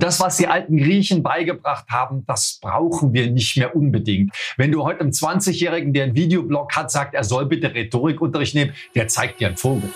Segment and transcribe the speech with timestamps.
[0.00, 4.32] Das, was die alten Griechen beigebracht haben, das brauchen wir nicht mehr unbedingt.
[4.56, 8.74] Wenn du heute einem 20-Jährigen, der einen Videoblog hat, sagt, er soll bitte Rhetorikunterricht nehmen,
[8.94, 9.90] der zeigt dir einen Vogel.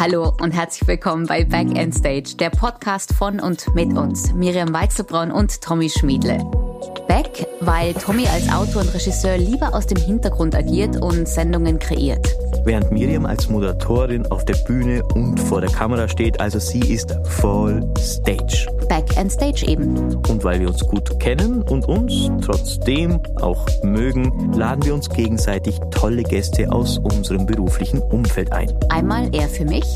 [0.00, 4.72] Hallo und herzlich willkommen bei Back End Stage, der Podcast von und mit uns, Miriam
[4.72, 6.65] Weichselbraun und Tommy Schmiedle.
[7.06, 12.26] Back, weil Tommy als Autor und Regisseur lieber aus dem Hintergrund agiert und Sendungen kreiert
[12.66, 16.40] während Miriam als Moderatorin auf der Bühne und vor der Kamera steht.
[16.40, 18.66] Also sie ist voll Stage.
[18.88, 20.16] Back and Stage eben.
[20.28, 25.78] Und weil wir uns gut kennen und uns trotzdem auch mögen, laden wir uns gegenseitig
[25.92, 28.72] tolle Gäste aus unserem beruflichen Umfeld ein.
[28.88, 29.86] Einmal er für mich.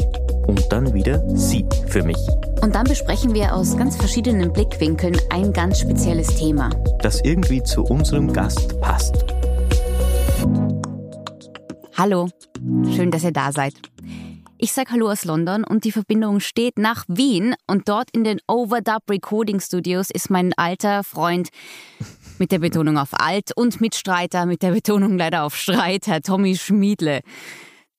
[0.50, 2.18] Und dann wieder sie für mich.
[2.60, 6.70] Und dann besprechen wir aus ganz verschiedenen Blickwinkeln ein ganz spezielles Thema.
[7.02, 9.14] Das irgendwie zu unserem Gast passt.
[11.96, 12.30] Hallo,
[12.96, 13.74] schön, dass ihr da seid.
[14.59, 18.40] Ich sage Hallo aus London und die Verbindung steht nach Wien und dort in den
[18.48, 21.51] Overdub Recording Studios ist mein alter Freund
[22.38, 26.57] mit der Betonung auf alt und Mitstreiter mit der Betonung leider auf Streit, Herr Tommy
[26.57, 27.20] Schmiedle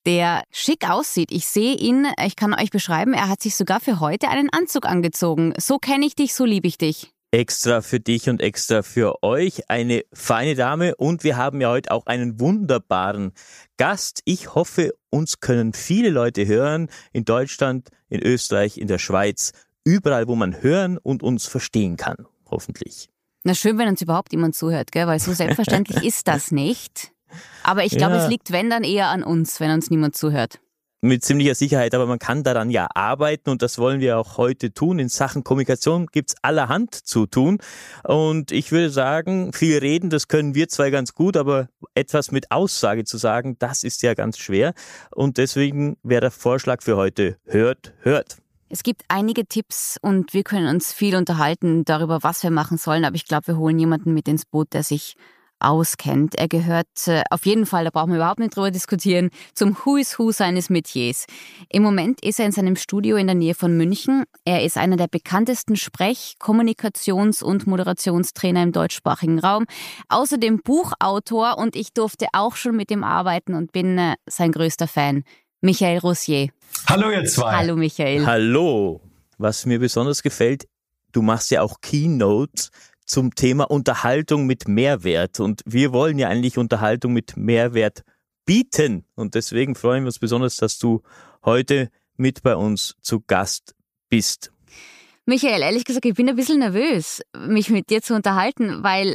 [0.06, 1.30] der schick aussieht.
[1.30, 4.86] Ich sehe ihn, ich kann euch beschreiben, er hat sich sogar für heute einen Anzug
[4.86, 5.54] angezogen.
[5.58, 9.68] So kenne ich dich, so liebe ich dich extra für dich und extra für euch.
[9.68, 13.32] Eine feine Dame und wir haben ja heute auch einen wunderbaren
[13.78, 14.20] Gast.
[14.26, 20.28] Ich hoffe, uns können viele Leute hören in Deutschland, in Österreich, in der Schweiz, überall,
[20.28, 23.08] wo man hören und uns verstehen kann, hoffentlich.
[23.44, 25.06] Na schön, wenn uns überhaupt jemand zuhört, gell?
[25.06, 27.11] weil so selbstverständlich ist das nicht.
[27.62, 28.24] Aber ich glaube, ja.
[28.24, 30.60] es liegt, wenn dann eher an uns, wenn uns niemand zuhört
[31.04, 34.72] mit ziemlicher Sicherheit, aber man kann daran ja arbeiten und das wollen wir auch heute
[34.72, 35.00] tun.
[35.00, 37.58] In Sachen Kommunikation gibt's allerhand zu tun
[38.04, 42.52] und ich würde sagen, viel reden, das können wir zwei ganz gut, aber etwas mit
[42.52, 44.74] Aussage zu sagen, das ist ja ganz schwer
[45.10, 48.36] und deswegen wäre der Vorschlag für heute, hört, hört.
[48.68, 53.04] Es gibt einige Tipps und wir können uns viel unterhalten darüber, was wir machen sollen,
[53.04, 55.16] aber ich glaube, wir holen jemanden mit ins Boot, der sich
[55.62, 56.34] auskennt.
[56.36, 59.96] Er gehört äh, auf jeden Fall, da brauchen wir überhaupt nicht drüber diskutieren, zum Who
[59.96, 61.26] is Who seines Metiers.
[61.68, 64.24] Im Moment ist er in seinem Studio in der Nähe von München.
[64.44, 69.66] Er ist einer der bekanntesten Sprech-, Kommunikations- und Moderationstrainer im deutschsprachigen Raum.
[70.08, 74.88] Außerdem Buchautor und ich durfte auch schon mit ihm arbeiten und bin äh, sein größter
[74.88, 75.24] Fan.
[75.60, 76.48] Michael Roussier.
[76.88, 77.54] Hallo ihr zwei.
[77.54, 78.26] Hallo Michael.
[78.26, 79.00] Hallo.
[79.38, 80.66] Was mir besonders gefällt,
[81.12, 82.70] du machst ja auch Keynotes
[83.04, 85.40] zum Thema Unterhaltung mit Mehrwert.
[85.40, 88.02] Und wir wollen ja eigentlich Unterhaltung mit Mehrwert
[88.44, 89.04] bieten.
[89.14, 91.02] Und deswegen freuen wir uns besonders, dass du
[91.44, 93.74] heute mit bei uns zu Gast
[94.08, 94.52] bist.
[95.24, 99.14] Michael, ehrlich gesagt, ich bin ein bisschen nervös, mich mit dir zu unterhalten, weil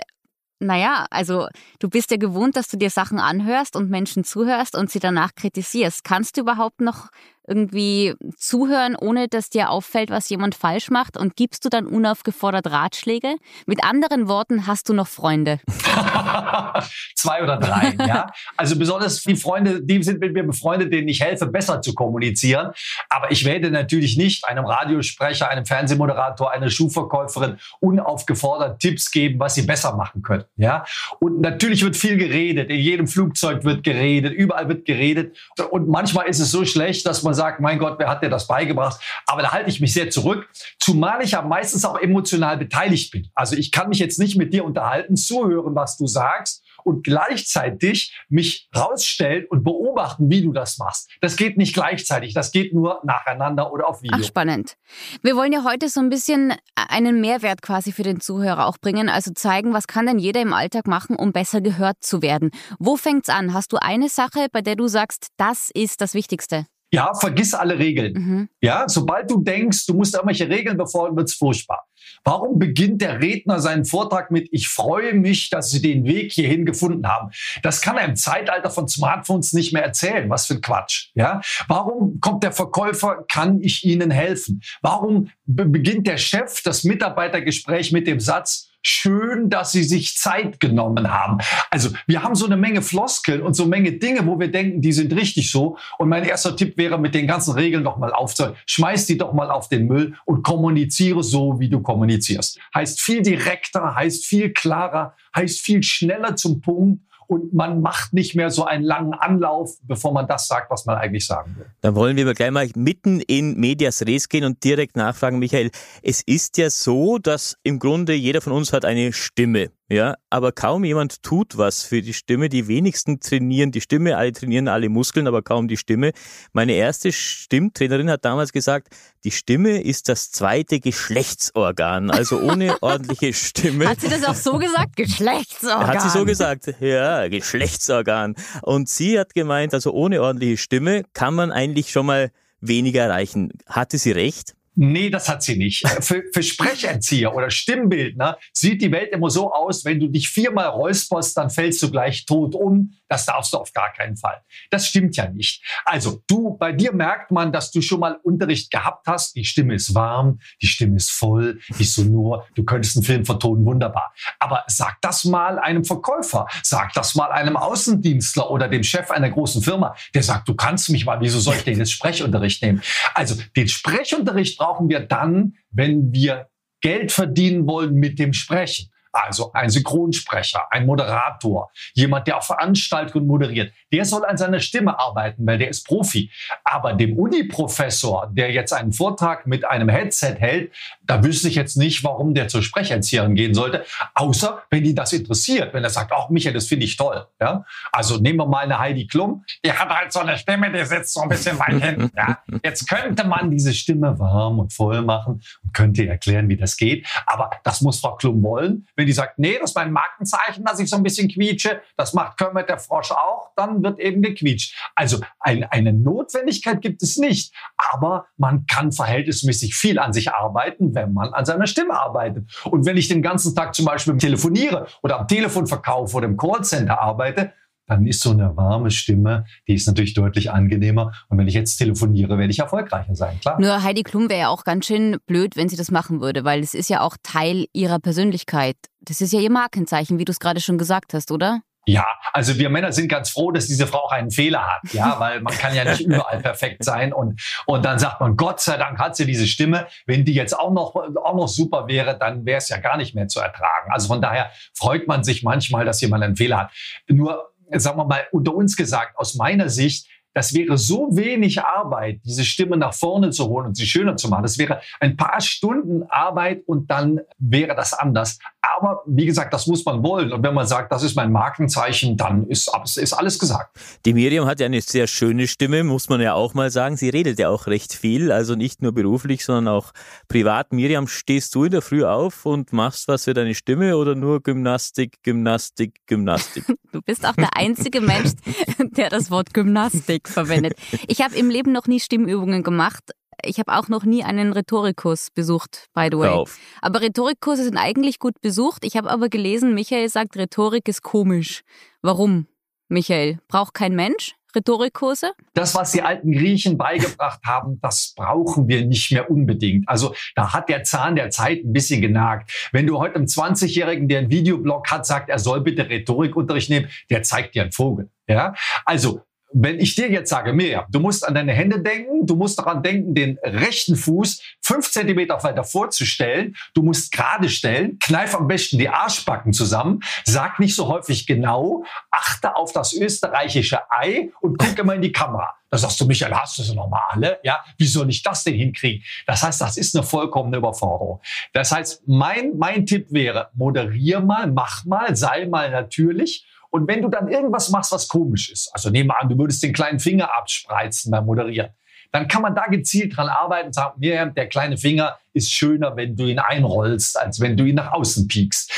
[0.59, 1.47] naja, also
[1.79, 5.35] du bist ja gewohnt, dass du dir Sachen anhörst und Menschen zuhörst und sie danach
[5.35, 6.03] kritisierst.
[6.03, 7.09] Kannst du überhaupt noch
[7.47, 11.17] irgendwie zuhören, ohne dass dir auffällt, was jemand falsch macht?
[11.17, 13.35] Und gibst du dann unaufgefordert Ratschläge?
[13.65, 15.59] Mit anderen Worten, hast du noch Freunde?
[17.15, 18.31] Zwei oder drei, ja.
[18.57, 22.71] Also besonders die Freunde, die sind mit mir befreundet, denen ich helfe, besser zu kommunizieren.
[23.09, 29.55] Aber ich werde natürlich nicht einem Radiosprecher, einem Fernsehmoderator, einer Schuhverkäuferin unaufgefordert Tipps geben, was
[29.55, 30.43] sie besser machen können.
[30.57, 30.85] Ja?
[31.19, 32.69] Und natürlich wird viel geredet.
[32.69, 34.33] In jedem Flugzeug wird geredet.
[34.33, 35.37] Überall wird geredet.
[35.71, 38.47] Und manchmal ist es so schlecht, dass man sagt, mein Gott, wer hat dir das
[38.47, 39.01] beigebracht?
[39.25, 40.49] Aber da halte ich mich sehr zurück.
[40.79, 43.29] Zumal ich ja meistens auch emotional beteiligt bin.
[43.33, 48.17] Also ich kann mich jetzt nicht mit dir unterhalten, zuhören, was du sagst und gleichzeitig
[48.29, 51.09] mich rausstellen und beobachten, wie du das machst.
[51.19, 54.17] Das geht nicht gleichzeitig, das geht nur nacheinander oder auf Video.
[54.19, 54.77] Ach, spannend.
[55.21, 59.09] Wir wollen ja heute so ein bisschen einen Mehrwert quasi für den Zuhörer auch bringen,
[59.09, 62.51] also zeigen, was kann denn jeder im Alltag machen, um besser gehört zu werden.
[62.79, 63.53] Wo fängt's an?
[63.53, 66.65] Hast du eine Sache, bei der du sagst, das ist das Wichtigste?
[66.91, 68.13] Ja, vergiss alle Regeln.
[68.13, 68.49] Mhm.
[68.61, 71.85] Ja, sobald du denkst, du musst irgendwelche Regeln befolgen, wird's furchtbar.
[72.23, 76.65] Warum beginnt der Redner seinen Vortrag mit, ich freue mich, dass Sie den Weg hierhin
[76.65, 77.31] gefunden haben?
[77.63, 80.29] Das kann er im Zeitalter von Smartphones nicht mehr erzählen.
[80.29, 81.09] Was für ein Quatsch.
[81.13, 81.41] Ja?
[81.67, 84.61] Warum kommt der Verkäufer, kann ich Ihnen helfen?
[84.81, 91.11] Warum beginnt der Chef das Mitarbeitergespräch mit dem Satz, schön, dass Sie sich Zeit genommen
[91.11, 91.39] haben.
[91.69, 94.81] Also wir haben so eine Menge Floskeln und so eine Menge Dinge, wo wir denken,
[94.81, 95.77] die sind richtig so.
[95.97, 98.55] Und mein erster Tipp wäre, mit den ganzen Regeln doch mal aufzuhören.
[98.65, 102.59] Schmeiß die doch mal auf den Müll und kommuniziere so, wie du kommunizierst.
[102.73, 108.35] Heißt viel direkter, heißt viel klarer, heißt viel schneller zum Punkt und man macht nicht
[108.35, 111.65] mehr so einen langen Anlauf, bevor man das sagt, was man eigentlich sagen will.
[111.81, 115.71] Dann wollen wir gleich mal mitten in Medias Res gehen und direkt nachfragen, Michael.
[116.01, 119.71] Es ist ja so, dass im Grunde jeder von uns hat eine Stimme.
[119.89, 122.49] Ja, aber kaum jemand tut was für die Stimme.
[122.49, 126.11] Die wenigsten trainieren die Stimme, alle trainieren alle Muskeln, aber kaum die Stimme.
[126.51, 128.89] Meine erste Stimmtrainerin hat damals gesagt,
[129.23, 133.87] die Stimme ist das zweite Geschlechtsorgan, also ohne ordentliche Stimme.
[133.87, 134.97] Hat sie das auch so gesagt?
[134.97, 135.87] Geschlechtsorgan.
[135.87, 138.35] Hat sie so gesagt, ja, Geschlechtsorgan.
[138.63, 143.53] Und sie hat gemeint, also ohne ordentliche Stimme kann man eigentlich schon mal weniger erreichen.
[143.67, 144.56] Hatte sie recht?
[144.79, 145.83] Nee, das hat sie nicht.
[145.85, 150.29] Äh, für, für Sprecherzieher oder Stimmbildner sieht die Welt immer so aus, wenn du dich
[150.29, 152.93] viermal räusperst, dann fällst du gleich tot um.
[153.07, 154.43] Das darfst du auf gar keinen Fall.
[154.69, 155.63] Das stimmt ja nicht.
[155.83, 159.35] Also du, bei dir merkt man, dass du schon mal Unterricht gehabt hast.
[159.35, 162.45] Die Stimme ist warm, die Stimme ist voll, die ist sonor.
[162.53, 164.13] Du könntest einen Film vertonen, wunderbar.
[164.37, 169.31] Aber sag das mal einem Verkäufer, sag das mal einem Außendienstler oder dem Chef einer
[169.31, 172.83] großen Firma, der sagt, du kannst mich mal, wieso soll ich denn jetzt Sprechunterricht nehmen?
[173.15, 176.49] Also den Sprechunterricht brauchen wir dann, wenn wir
[176.81, 178.89] Geld verdienen wollen mit dem Sprechen.
[179.11, 184.99] Also ein Synchronsprecher, ein Moderator, jemand, der auch Veranstaltungen moderiert, der soll an seiner Stimme
[184.99, 186.31] arbeiten, weil der ist Profi.
[186.63, 190.73] Aber dem Uni-Professor, der jetzt einen Vortrag mit einem Headset hält,
[191.05, 195.13] da wüsste ich jetzt nicht, warum der zur Sprecherzieherin gehen sollte, außer wenn ihn das
[195.13, 197.25] interessiert, wenn er sagt, ach Michael, das finde ich toll.
[197.39, 197.65] Ja?
[197.91, 201.13] Also nehmen wir mal eine Heidi Klum, die hat halt so eine Stimme, die sitzt
[201.13, 202.11] so ein bisschen weit hinten.
[202.15, 202.39] Ja?
[202.63, 207.07] Jetzt könnte man diese Stimme warm und voll machen und könnte erklären, wie das geht.
[207.25, 208.87] Aber das muss Frau Klum wollen.
[208.97, 212.13] Wenn die sagt, nee, das ist mein Markenzeichen, dass ich so ein bisschen quietsche, das
[212.13, 214.75] macht Kermit der Frosch auch, dann wird eben gequietscht.
[214.95, 220.95] Also ein, eine Notwendigkeit gibt es nicht, aber man kann verhältnismäßig viel an sich arbeiten,
[220.95, 222.49] wenn man an seiner Stimme arbeitet.
[222.65, 226.35] Und wenn ich den ganzen Tag zum Beispiel telefoniere oder am Telefon verkaufe oder im
[226.35, 227.53] Callcenter arbeite,
[227.87, 231.13] dann ist so eine warme Stimme, die ist natürlich deutlich angenehmer.
[231.29, 233.59] Und wenn ich jetzt telefoniere, werde ich erfolgreicher sein, klar.
[233.59, 236.59] Nur Heidi Klum wäre ja auch ganz schön blöd, wenn sie das machen würde, weil
[236.59, 238.75] es ist ja auch Teil ihrer Persönlichkeit.
[239.01, 241.61] Das ist ja ihr Markenzeichen, wie du es gerade schon gesagt hast, oder?
[241.89, 245.15] Ja, also wir Männer sind ganz froh, dass diese Frau auch einen Fehler hat, ja,
[245.19, 248.75] weil man kann ja nicht überall perfekt sein und und dann sagt man, Gott sei
[248.75, 249.87] Dank hat sie diese Stimme.
[250.05, 253.15] Wenn die jetzt auch noch auch noch super wäre, dann wäre es ja gar nicht
[253.15, 253.89] mehr zu ertragen.
[253.89, 256.71] Also von daher freut man sich manchmal, dass jemand einen Fehler hat.
[257.07, 262.19] Nur sagen wir mal, unter uns gesagt, aus meiner Sicht, das wäre so wenig Arbeit,
[262.23, 264.43] diese Stimme nach vorne zu holen und sie schöner zu machen.
[264.43, 268.37] Das wäre ein paar Stunden Arbeit und dann wäre das anders.
[268.61, 270.31] Aber wie gesagt, das muss man wollen.
[270.31, 273.75] Und wenn man sagt, das ist mein Markenzeichen, dann ist, ist alles gesagt.
[274.05, 276.97] Die Miriam hat ja eine sehr schöne Stimme, muss man ja auch mal sagen.
[276.97, 279.91] Sie redet ja auch recht viel, also nicht nur beruflich, sondern auch
[280.27, 280.71] privat.
[280.71, 284.43] Miriam, stehst du in der Früh auf und machst was für deine Stimme oder nur
[284.43, 286.65] Gymnastik, Gymnastik, Gymnastik?
[286.93, 288.31] Du bist auch der einzige Mensch,
[288.79, 290.73] der das Wort Gymnastik verwendet.
[291.07, 293.11] Ich habe im Leben noch nie Stimmübungen gemacht.
[293.43, 296.29] Ich habe auch noch nie einen Rhetorikkurs besucht, by the way.
[296.29, 296.57] Auf.
[296.81, 298.83] Aber Rhetorikkurse sind eigentlich gut besucht.
[298.83, 301.61] Ich habe aber gelesen, Michael sagt, Rhetorik ist komisch.
[302.01, 302.47] Warum,
[302.89, 303.39] Michael?
[303.47, 304.33] Braucht kein Mensch?
[304.55, 305.33] Rhetorikkurse?
[305.53, 309.87] Das, was die alten Griechen beigebracht haben, das brauchen wir nicht mehr unbedingt.
[309.87, 312.69] Also da hat der Zahn der Zeit ein bisschen genagt.
[312.71, 316.89] Wenn du heute einem 20-Jährigen, der einen Videoblog hat, sagt, er soll bitte Rhetorikunterricht nehmen,
[317.09, 318.09] der zeigt dir einen Vogel.
[318.27, 318.53] Ja,
[318.85, 319.21] also
[319.53, 322.83] wenn ich dir jetzt sage, Mirjam, du musst an deine Hände denken, du musst daran
[322.83, 328.77] denken, den rechten Fuß fünf Zentimeter weiter vorzustellen, du musst gerade stellen, kneif am besten
[328.77, 334.77] die Arschbacken zusammen, sag nicht so häufig genau, achte auf das österreichische Ei und guck
[334.77, 335.53] immer in die Kamera.
[335.69, 337.39] Da sagst du, Michael, hast du sie nochmal alle?
[337.43, 339.03] Ja, wie soll ich das denn hinkriegen?
[339.25, 341.21] Das heißt, das ist eine vollkommene Überforderung.
[341.53, 347.01] Das heißt, mein, mein Tipp wäre, moderier mal, mach mal, sei mal natürlich und wenn
[347.01, 349.99] du dann irgendwas machst, was komisch ist, also nehmen wir an, du würdest den kleinen
[349.99, 351.71] Finger abspreizen beim Moderieren,
[352.11, 355.95] dann kann man da gezielt dran arbeiten und sagen, Miriam, der kleine Finger ist schöner,
[355.95, 358.71] wenn du ihn einrollst, als wenn du ihn nach außen piekst.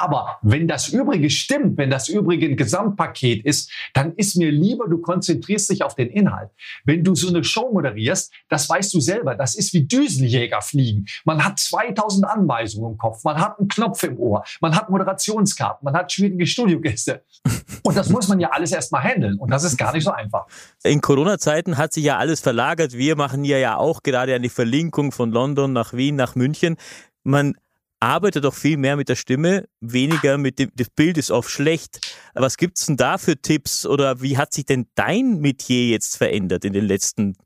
[0.00, 4.88] Aber wenn das Übrige stimmt, wenn das Übrige ein Gesamtpaket ist, dann ist mir lieber,
[4.88, 6.50] du konzentrierst dich auf den Inhalt.
[6.84, 11.06] Wenn du so eine Show moderierst, das weißt du selber, das ist wie Düsenjäger fliegen.
[11.24, 15.84] Man hat 2000 Anweisungen im Kopf, man hat einen Knopf im Ohr, man hat Moderationskarten,
[15.84, 17.24] man hat schwierige Studiogäste.
[17.82, 19.38] Und das muss man ja alles erstmal handeln.
[19.38, 20.46] Und das ist gar nicht so einfach.
[20.84, 22.92] In Corona-Zeiten hat sich ja alles verlagert.
[22.94, 26.76] Wir machen hier ja auch gerade eine Verlinkung von London nach Wien, nach München.
[27.24, 27.54] Man
[28.02, 32.00] arbeitet doch viel mehr mit der Stimme, weniger mit dem, das Bild ist oft schlecht.
[32.34, 36.64] Was gibt's denn da für Tipps oder wie hat sich denn dein Metier jetzt verändert
[36.64, 37.36] in den letzten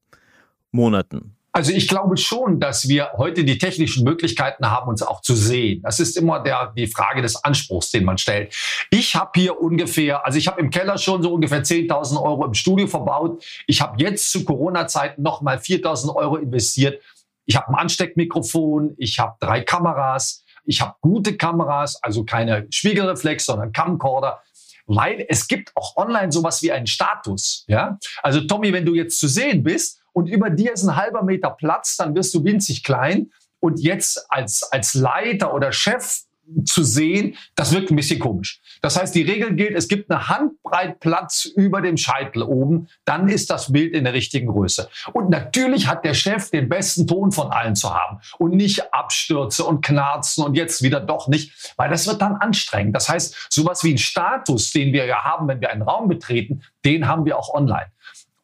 [0.73, 1.37] Monaten?
[1.53, 5.81] Also ich glaube schon, dass wir heute die technischen Möglichkeiten haben, uns auch zu sehen.
[5.83, 8.55] Das ist immer der, die Frage des Anspruchs, den man stellt.
[8.91, 12.55] Ich habe hier ungefähr, also ich habe im Keller schon so ungefähr 10.000 Euro im
[12.55, 13.43] Studio verbaut.
[13.67, 17.03] Ich habe jetzt zu Corona-Zeiten nochmal 4.000 Euro investiert.
[17.47, 23.47] Ich habe ein Ansteckmikrofon, ich habe drei Kameras, Ich habe gute Kameras, also keine Spiegelreflex,
[23.47, 24.43] sondern Camcorder
[24.87, 27.65] weil es gibt auch online sowas wie einen Status.
[27.67, 27.99] Ja?
[28.23, 31.51] Also Tommy, wenn du jetzt zu sehen bist und über dir ist ein halber Meter
[31.51, 33.31] Platz, dann wirst du winzig klein.
[33.59, 36.23] Und jetzt als, als Leiter oder Chef
[36.65, 38.61] zu sehen, das wirkt ein bisschen komisch.
[38.81, 43.29] Das heißt, die Regel gilt, es gibt eine Handbreit Platz über dem Scheitel oben, dann
[43.29, 44.89] ist das Bild in der richtigen Größe.
[45.13, 49.65] Und natürlich hat der Chef den besten Ton von allen zu haben und nicht Abstürze
[49.65, 52.95] und Knarzen und jetzt wieder doch nicht, weil das wird dann anstrengend.
[52.95, 56.63] Das heißt, sowas wie ein Status, den wir ja haben, wenn wir einen Raum betreten,
[56.85, 57.91] den haben wir auch online.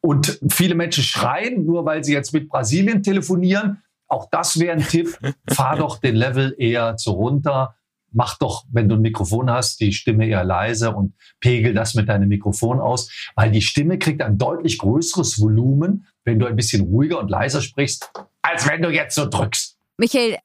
[0.01, 3.81] Und viele Menschen schreien, nur weil sie jetzt mit Brasilien telefonieren.
[4.09, 5.17] Auch das wäre ein Tipp.
[5.49, 7.75] Fahr doch den Level eher zu runter
[8.13, 12.09] mach doch, wenn du ein Mikrofon hast, die Stimme eher leise und pegel das mit
[12.09, 16.85] deinem Mikrofon aus, weil die Stimme kriegt ein deutlich größeres Volumen, wenn du ein bisschen
[16.85, 19.77] ruhiger und leiser sprichst, als wenn du jetzt so drückst.
[19.97, 20.37] Michael,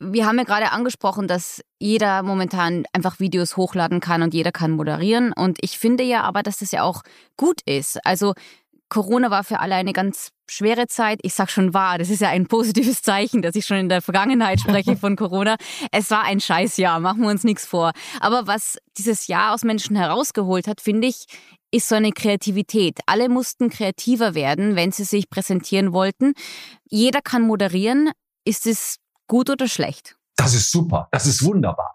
[0.00, 4.70] wir haben ja gerade angesprochen, dass jeder momentan einfach Videos hochladen kann und jeder kann
[4.70, 5.32] moderieren.
[5.32, 7.02] Und ich finde ja aber, dass das ja auch
[7.36, 8.04] gut ist.
[8.06, 8.34] Also
[8.88, 11.20] Corona war für alle eine ganz schwere Zeit.
[11.22, 14.02] Ich sag schon war, das ist ja ein positives Zeichen, dass ich schon in der
[14.02, 15.56] Vergangenheit spreche von Corona.
[15.92, 17.92] Es war ein Scheißjahr, machen wir uns nichts vor.
[18.20, 21.26] Aber was dieses Jahr aus Menschen herausgeholt hat, finde ich,
[21.70, 23.00] ist so eine Kreativität.
[23.06, 26.32] Alle mussten kreativer werden, wenn sie sich präsentieren wollten.
[26.88, 28.10] Jeder kann moderieren.
[28.44, 30.16] Ist es gut oder schlecht?
[30.36, 31.94] Das ist super, das ist wunderbar.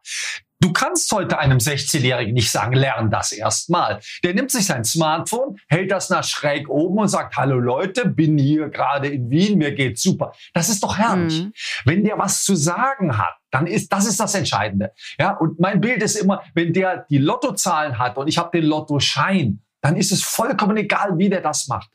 [0.64, 4.00] Du kannst heute einem 16-Jährigen nicht sagen, lern das erstmal.
[4.24, 8.38] Der nimmt sich sein Smartphone, hält das nach schräg oben und sagt, hallo Leute, bin
[8.38, 10.32] hier gerade in Wien, mir geht's super.
[10.54, 11.44] Das ist doch herrlich.
[11.44, 11.54] Mhm.
[11.84, 14.94] Wenn der was zu sagen hat, dann ist das ist das Entscheidende.
[15.20, 18.66] Ja, und mein Bild ist immer, wenn der die Lottozahlen hat und ich habe den
[18.66, 21.90] Lottoschein, dann ist es vollkommen egal, wie der das macht.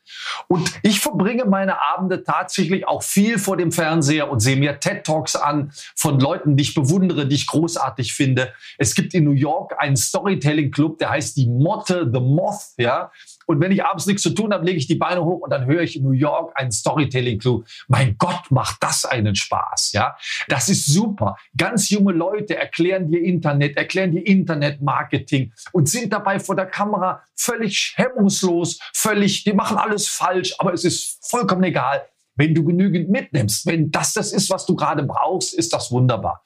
[0.46, 5.04] Und ich verbringe meine Abende tatsächlich auch viel vor dem Fernseher und sehe mir TED
[5.04, 8.52] Talks an von Leuten, die ich bewundere, die ich großartig finde.
[8.76, 13.10] Es gibt in New York einen Storytelling Club, der heißt die Motte, The Moth, ja.
[13.48, 15.64] Und wenn ich abends nichts zu tun habe, lege ich die Beine hoch und dann
[15.64, 17.66] höre ich in New York einen Storytelling Club.
[17.88, 20.14] Mein Gott, macht das einen Spaß, ja.
[20.48, 21.36] Das ist super.
[21.56, 27.22] Ganz junge Leute erklären dir Internet, erklären dir Internetmarketing und sind dabei vor der Kamera
[27.34, 32.02] völlig hemmungslos, völlig, die machen alles falsch, aber es ist vollkommen egal.
[32.34, 36.44] Wenn du genügend mitnimmst, wenn das das ist, was du gerade brauchst, ist das wunderbar.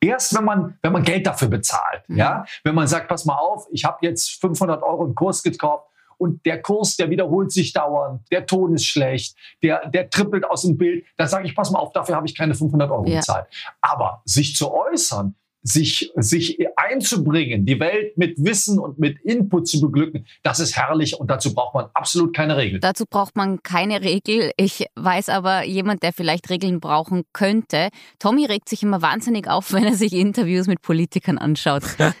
[0.00, 2.18] Erst wenn man, wenn man Geld dafür bezahlt, mhm.
[2.18, 5.88] ja, wenn man sagt, pass mal auf, ich habe jetzt 500 Euro einen Kurs gekauft,
[6.22, 10.62] und der Kurs, der wiederholt sich dauernd, der Ton ist schlecht, der, der trippelt aus
[10.62, 13.16] dem Bild, da sage ich, pass mal auf, dafür habe ich keine 500 Euro ja.
[13.16, 13.46] bezahlt.
[13.80, 19.80] Aber sich zu äußern, sich, sich einzubringen, die Welt mit Wissen und mit Input zu
[19.80, 22.80] beglücken, das ist herrlich und dazu braucht man absolut keine Regel.
[22.80, 24.52] Dazu braucht man keine Regel.
[24.56, 27.88] Ich weiß aber jemand, der vielleicht Regeln brauchen könnte.
[28.18, 31.82] Tommy regt sich immer wahnsinnig auf, wenn er sich Interviews mit Politikern anschaut.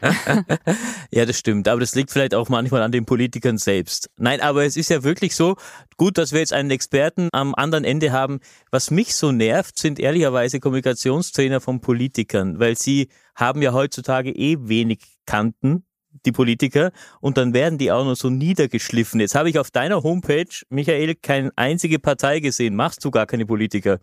[1.10, 1.68] ja, das stimmt.
[1.68, 4.10] Aber das liegt vielleicht auch manchmal an den Politikern selbst.
[4.16, 5.56] Nein, aber es ist ja wirklich so,
[6.02, 8.40] gut, dass wir jetzt einen Experten am anderen Ende haben.
[8.72, 14.56] Was mich so nervt, sind ehrlicherweise Kommunikationstrainer von Politikern, weil sie haben ja heutzutage eh
[14.62, 15.86] wenig Kanten,
[16.26, 16.90] die Politiker,
[17.20, 19.20] und dann werden die auch noch so niedergeschliffen.
[19.20, 22.74] Jetzt habe ich auf deiner Homepage, Michael, keine einzige Partei gesehen.
[22.74, 24.00] Machst du gar keine Politiker?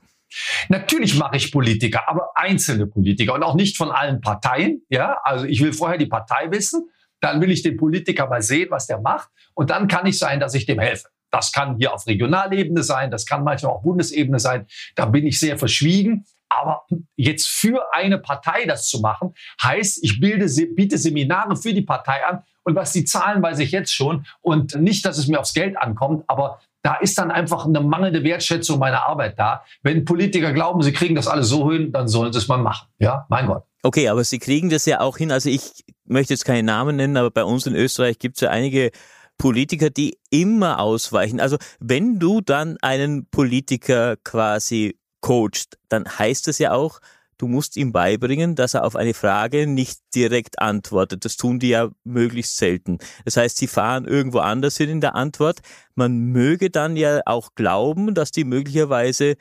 [0.69, 4.83] Natürlich mache ich Politiker, aber einzelne Politiker und auch nicht von allen Parteien.
[4.87, 6.89] Ja, also ich will vorher die Partei wissen,
[7.19, 10.39] dann will ich den Politiker mal sehen, was der macht, und dann kann ich sein,
[10.39, 11.09] dass ich dem helfe.
[11.31, 14.65] Das kann hier auf Regionalebene sein, das kann manchmal auch Bundesebene sein.
[14.95, 16.25] Da bin ich sehr verschwiegen.
[16.51, 21.83] Aber jetzt für eine Partei das zu machen, heißt, ich bilde, biete Seminare für die
[21.83, 22.41] Partei an.
[22.63, 24.25] Und was die zahlen, weiß ich jetzt schon.
[24.41, 28.23] Und nicht, dass es mir aufs Geld ankommt, aber da ist dann einfach eine mangelnde
[28.23, 29.63] Wertschätzung meiner Arbeit da.
[29.83, 32.87] Wenn Politiker glauben, sie kriegen das alles so hin, dann sollen sie es mal machen.
[32.99, 33.63] Ja, mein Gott.
[33.83, 35.31] Okay, aber sie kriegen das ja auch hin.
[35.31, 38.49] Also ich möchte jetzt keine Namen nennen, aber bei uns in Österreich gibt es ja
[38.49, 38.91] einige
[39.39, 41.39] Politiker, die immer ausweichen.
[41.39, 46.99] Also wenn du dann einen Politiker quasi coacht, dann heißt es ja auch,
[47.37, 51.25] du musst ihm beibringen, dass er auf eine Frage nicht direkt antwortet.
[51.25, 52.99] Das tun die ja möglichst selten.
[53.25, 55.59] Das heißt, sie fahren irgendwo anders hin in der Antwort.
[55.95, 59.37] Man möge dann ja auch glauben, dass die möglicherweise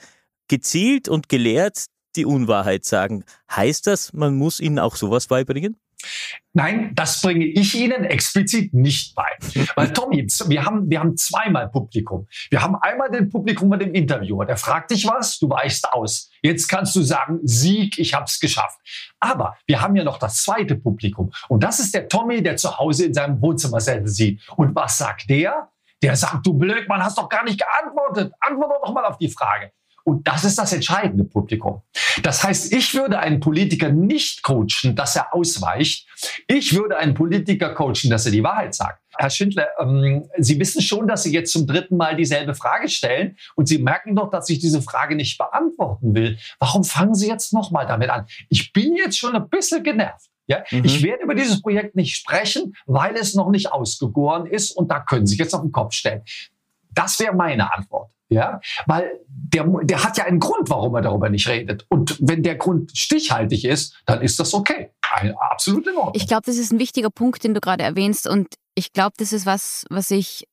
[0.47, 1.87] gezielt und gelehrt
[2.17, 3.25] die Unwahrheit sagen.
[3.51, 5.77] Heißt das, man muss ihnen auch sowas beibringen?
[6.53, 9.29] Nein, das bringe ich Ihnen explizit nicht bei.
[9.77, 12.27] Weil Tommy, wir haben, wir haben zweimal Publikum.
[12.51, 14.45] Wir haben einmal den Publikum mit dem Interviewer.
[14.45, 16.31] Der fragt dich was, du weichst aus.
[16.43, 18.79] Jetzt kannst du sagen, Sieg, ich habe es geschafft.
[19.21, 21.33] Aber wir haben ja noch das zweite Publikum.
[21.49, 24.41] Und das ist der Tommy, der zu Hause in seinem Wohnzimmer sieht.
[24.57, 25.71] Und was sagt der?
[26.03, 28.33] Der sagt, du Blödmann, hast doch gar nicht geantwortet.
[28.41, 29.73] Antworte doch mal auf die Frage.
[30.05, 31.83] Und das ist das entscheidende Publikum.
[32.23, 36.07] Das heißt, ich würde einen Politiker nicht coachen, dass er ausweicht.
[36.47, 39.03] Ich würde einen Politiker coachen, dass er die Wahrheit sagt.
[39.17, 43.37] Herr Schindler, ähm, Sie wissen schon, dass Sie jetzt zum dritten Mal dieselbe Frage stellen
[43.57, 46.39] und Sie merken doch, dass ich diese Frage nicht beantworten will.
[46.59, 48.27] Warum fangen Sie jetzt nochmal damit an?
[48.49, 50.31] Ich bin jetzt schon ein bisschen genervt.
[50.47, 50.85] Ja, mhm.
[50.85, 55.01] Ich werde über dieses Projekt nicht sprechen, weil es noch nicht ausgegoren ist und da
[55.01, 56.23] können Sie sich jetzt auf den Kopf stellen.
[56.95, 58.11] Das wäre meine Antwort.
[58.31, 61.87] Ja, weil der, der hat ja einen Grund, warum er darüber nicht redet.
[61.89, 64.91] Und wenn der Grund stichhaltig ist, dann ist das okay.
[65.11, 66.13] Ein, absolut in Ordnung.
[66.15, 68.29] Ich glaube, das ist ein wichtiger Punkt, den du gerade erwähnst.
[68.29, 70.45] Und ich glaube, das ist was, was ich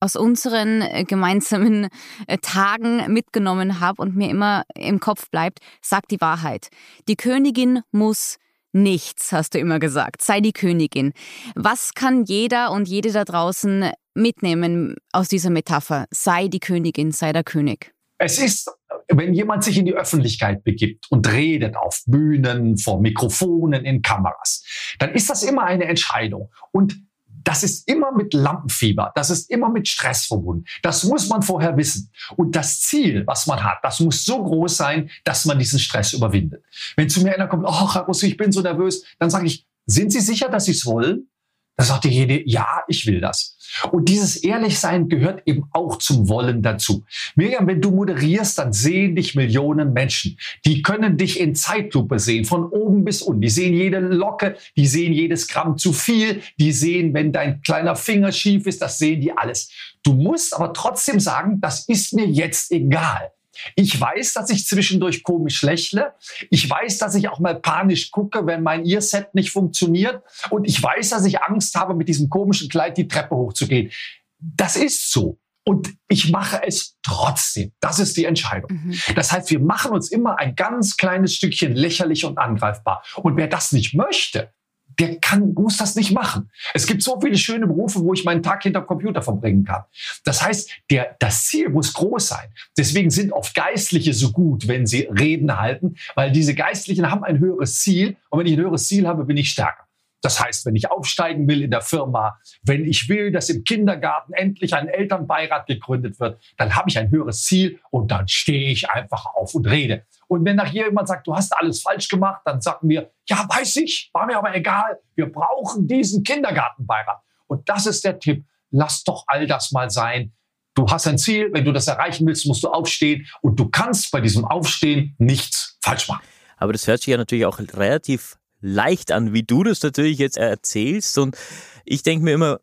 [0.00, 1.88] aus unseren äh, gemeinsamen
[2.26, 6.68] äh, Tagen mitgenommen habe und mir immer im Kopf bleibt, sag die Wahrheit.
[7.08, 8.36] Die Königin muss
[8.74, 10.22] nichts, hast du immer gesagt.
[10.22, 11.12] Sei die Königin.
[11.54, 16.06] Was kann jeder und jede da draußen mitnehmen aus dieser Metapher?
[16.10, 17.94] Sei die Königin, sei der König.
[18.18, 18.70] Es ist,
[19.08, 24.64] wenn jemand sich in die Öffentlichkeit begibt und redet auf Bühnen, vor Mikrofonen, in Kameras,
[24.98, 26.50] dann ist das immer eine Entscheidung.
[26.70, 26.96] Und
[27.44, 30.64] das ist immer mit Lampenfieber, das ist immer mit Stress verbunden.
[30.82, 32.10] Das muss man vorher wissen.
[32.36, 36.14] Und das Ziel, was man hat, das muss so groß sein, dass man diesen Stress
[36.14, 36.64] überwindet.
[36.96, 39.66] Wenn zu mir einer kommt, oh, Herr Russo, ich bin so nervös, dann sage ich,
[39.86, 41.28] sind Sie sicher, dass Sie es wollen?
[41.76, 43.53] Da sagt derjenige, ja, ich will das.
[43.90, 47.04] Und dieses Ehrlichsein gehört eben auch zum Wollen dazu.
[47.34, 50.38] Miriam, wenn du moderierst, dann sehen dich Millionen Menschen.
[50.64, 53.40] Die können dich in Zeitlupe sehen, von oben bis unten.
[53.40, 57.96] Die sehen jede Locke, die sehen jedes Gramm zu viel, die sehen, wenn dein kleiner
[57.96, 59.70] Finger schief ist, das sehen die alles.
[60.02, 63.32] Du musst aber trotzdem sagen, das ist mir jetzt egal.
[63.74, 66.14] Ich weiß, dass ich zwischendurch komisch lächle.
[66.50, 70.22] Ich weiß, dass ich auch mal panisch gucke, wenn mein Earset nicht funktioniert.
[70.50, 73.90] Und ich weiß, dass ich Angst habe, mit diesem komischen Kleid die Treppe hochzugehen.
[74.38, 75.38] Das ist so.
[75.66, 77.72] Und ich mache es trotzdem.
[77.80, 78.70] Das ist die Entscheidung.
[78.70, 78.94] Mhm.
[79.14, 83.02] Das heißt, wir machen uns immer ein ganz kleines Stückchen lächerlich und angreifbar.
[83.16, 84.52] Und wer das nicht möchte,
[84.98, 86.50] der kann, muss das nicht machen.
[86.72, 89.84] Es gibt so viele schöne Berufe, wo ich meinen Tag hinter Computer verbringen kann.
[90.24, 92.48] Das heißt, der, das Ziel muss groß sein.
[92.76, 97.38] Deswegen sind oft Geistliche so gut, wenn sie Reden halten, weil diese Geistlichen haben ein
[97.38, 98.16] höheres Ziel.
[98.30, 99.84] Und wenn ich ein höheres Ziel habe, bin ich stärker.
[100.24, 104.32] Das heißt, wenn ich aufsteigen will in der Firma, wenn ich will, dass im Kindergarten
[104.32, 108.88] endlich ein Elternbeirat gegründet wird, dann habe ich ein höheres Ziel und dann stehe ich
[108.88, 110.06] einfach auf und rede.
[110.28, 113.76] Und wenn nachher jemand sagt, du hast alles falsch gemacht, dann sagen wir, ja, weiß
[113.76, 114.98] ich, war mir aber egal.
[115.14, 117.20] Wir brauchen diesen Kindergartenbeirat.
[117.46, 118.44] Und das ist der Tipp.
[118.70, 120.32] Lass doch all das mal sein.
[120.74, 121.50] Du hast ein Ziel.
[121.52, 123.26] Wenn du das erreichen willst, musst du aufstehen.
[123.42, 126.24] Und du kannst bei diesem Aufstehen nichts falsch machen.
[126.56, 130.36] Aber das hört sich ja natürlich auch relativ leicht an, wie du das natürlich jetzt
[130.36, 131.18] erzählst.
[131.18, 131.36] Und
[131.84, 132.60] ich denke mir immer,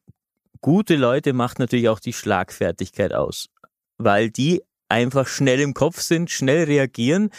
[0.61, 3.49] gute Leute macht natürlich auch die Schlagfertigkeit aus,
[3.97, 7.31] weil die einfach schnell im Kopf sind, schnell reagieren.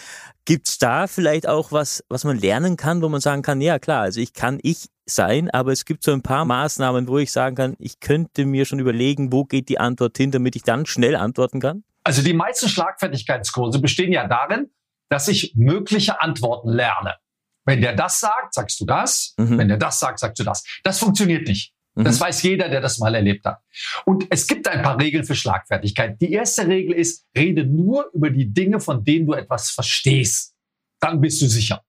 [0.45, 4.03] Gibt's da vielleicht auch was, was man lernen kann, wo man sagen kann, ja klar,
[4.03, 7.55] also ich kann ich sein, aber es gibt so ein paar Maßnahmen, wo ich sagen
[7.55, 11.15] kann, ich könnte mir schon überlegen, wo geht die Antwort hin, damit ich dann schnell
[11.15, 11.85] antworten kann?
[12.05, 14.71] Also die meisten Schlagfertigkeitskurse bestehen ja darin,
[15.09, 17.17] dass ich mögliche Antworten lerne.
[17.65, 19.35] Wenn der das sagt, sagst du das.
[19.37, 19.59] Mhm.
[19.59, 20.65] Wenn der das sagt, sagst du das.
[20.83, 21.73] Das funktioniert nicht.
[21.95, 22.05] Mhm.
[22.05, 23.61] Das weiß jeder, der das mal erlebt hat.
[24.05, 26.21] Und es gibt ein paar Regeln für Schlagfertigkeit.
[26.21, 30.55] Die erste Regel ist, rede nur über die Dinge, von denen du etwas verstehst.
[31.01, 31.85] Dann bist du sicher.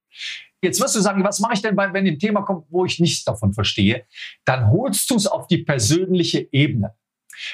[0.61, 3.23] Jetzt wirst du sagen, was mache ich denn, wenn ein Thema kommt, wo ich nichts
[3.25, 4.05] davon verstehe?
[4.45, 6.95] Dann holst du es auf die persönliche Ebene.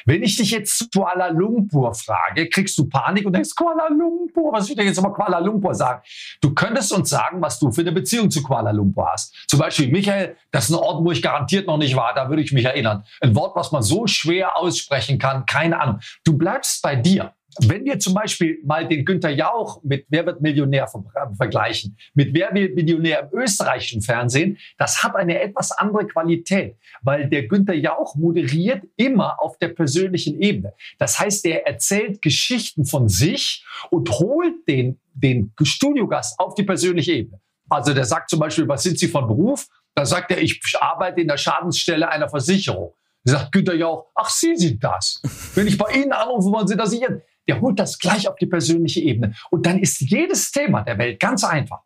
[0.05, 4.65] Wenn ich dich jetzt Kuala Lumpur frage, kriegst du Panik und denkst, Kuala Lumpur, was
[4.65, 6.01] will ich denn jetzt immer Kuala Lumpur sagen?
[6.41, 9.35] Du könntest uns sagen, was du für eine Beziehung zu Kuala Lumpur hast.
[9.47, 12.41] Zum Beispiel, Michael, das ist ein Ort, wo ich garantiert noch nicht war, da würde
[12.41, 13.03] ich mich erinnern.
[13.21, 15.99] Ein Wort, was man so schwer aussprechen kann, keine Ahnung.
[16.23, 17.33] Du bleibst bei dir.
[17.57, 20.87] Wenn wir zum Beispiel mal den Günter Jauch mit Wer wird Millionär
[21.35, 27.27] vergleichen, mit Wer wird Millionär im österreichischen Fernsehen, das hat eine etwas andere Qualität, weil
[27.27, 30.73] der Günter Jauch moderiert immer auf der persönlichen Ebene.
[30.99, 37.13] Das heißt, er erzählt Geschichten von sich und holt den, den Studiogast auf die persönliche
[37.13, 37.39] Ebene.
[37.67, 39.67] Also der sagt zum Beispiel, was sind Sie von Beruf?
[39.95, 42.93] Da sagt er, ich arbeite in der Schadensstelle einer Versicherung.
[43.23, 45.21] Sagt Günter Jauch, ach, Sie sind das.
[45.55, 48.45] Wenn ich bei Ihnen anrufe, wollen Sie das sichern der holt das gleich auf die
[48.45, 49.33] persönliche Ebene.
[49.49, 51.79] Und dann ist jedes Thema der Welt ganz einfach.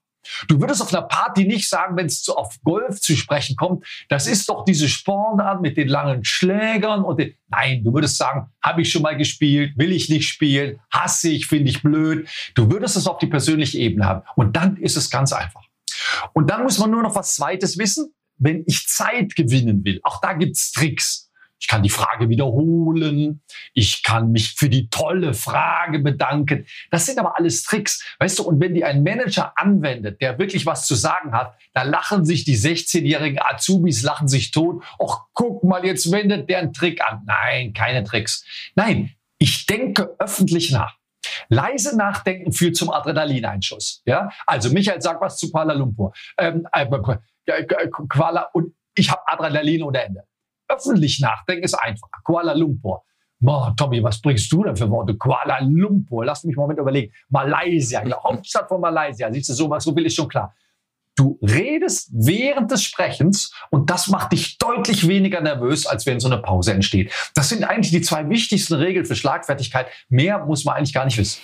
[0.49, 4.27] Du würdest auf einer Party nicht sagen, wenn es auf Golf zu sprechen kommt, das
[4.27, 8.81] ist doch diese Spornart mit den langen Schlägern und den, nein, du würdest sagen, habe
[8.81, 12.27] ich schon mal gespielt, will ich nicht spielen, hasse ich, finde ich blöd.
[12.55, 15.63] Du würdest es auf die persönliche Ebene haben und dann ist es ganz einfach.
[16.33, 20.01] Und dann muss man nur noch was Zweites wissen, wenn ich Zeit gewinnen will.
[20.03, 21.22] Auch da gibt es Tricks.
[21.63, 23.41] Ich kann die Frage wiederholen,
[23.73, 26.65] ich kann mich für die tolle Frage bedanken.
[26.91, 30.65] Das sind aber alles Tricks, weißt du, und wenn die ein Manager anwendet, der wirklich
[30.65, 34.83] was zu sagen hat, da lachen sich die 16-jährigen Azubis, lachen sich tot.
[34.99, 37.21] Och, guck mal, jetzt wendet der einen Trick an.
[37.25, 38.43] Nein, keine Tricks.
[38.75, 40.97] Nein, ich denke öffentlich nach.
[41.47, 44.01] Leise nachdenken führt zum Adrenalineinschuss.
[44.05, 44.31] Ja?
[44.45, 46.11] Also Michael sagt was zu Kuala Lumpur.
[46.37, 46.85] Ähm, äh,
[48.09, 50.23] Kuala, und ich habe Adrenalin ohne Ende.
[50.73, 52.09] Öffentlich nachdenken ist einfach.
[52.23, 53.03] Kuala Lumpur.
[53.39, 55.15] Boah, Tommy, was bringst du denn für Worte?
[55.17, 56.25] Kuala Lumpur.
[56.25, 57.13] Lass mich mal mit überlegen.
[57.29, 59.31] Malaysia, Hauptstadt von Malaysia.
[59.31, 60.53] Siehst du, so, so will ich schon klar.
[61.15, 66.27] Du redest während des Sprechens und das macht dich deutlich weniger nervös, als wenn so
[66.27, 67.13] eine Pause entsteht.
[67.35, 69.87] Das sind eigentlich die zwei wichtigsten Regeln für Schlagfertigkeit.
[70.09, 71.39] Mehr muss man eigentlich gar nicht wissen.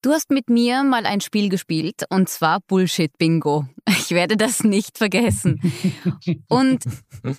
[0.00, 3.66] Du hast mit mir mal ein Spiel gespielt und zwar Bullshit Bingo.
[3.88, 5.60] Ich werde das nicht vergessen.
[6.48, 6.84] Und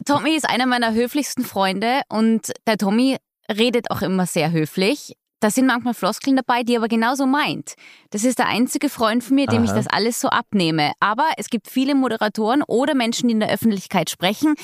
[0.05, 3.15] Tommy ist einer meiner höflichsten Freunde und der Tommy
[3.49, 5.15] redet auch immer sehr höflich.
[5.39, 7.75] Da sind manchmal Floskeln dabei, die er aber genauso meint.
[8.09, 9.65] Das ist der einzige Freund von mir, dem Aha.
[9.65, 10.91] ich das alles so abnehme.
[10.99, 14.55] Aber es gibt viele Moderatoren oder Menschen, die in der Öffentlichkeit sprechen,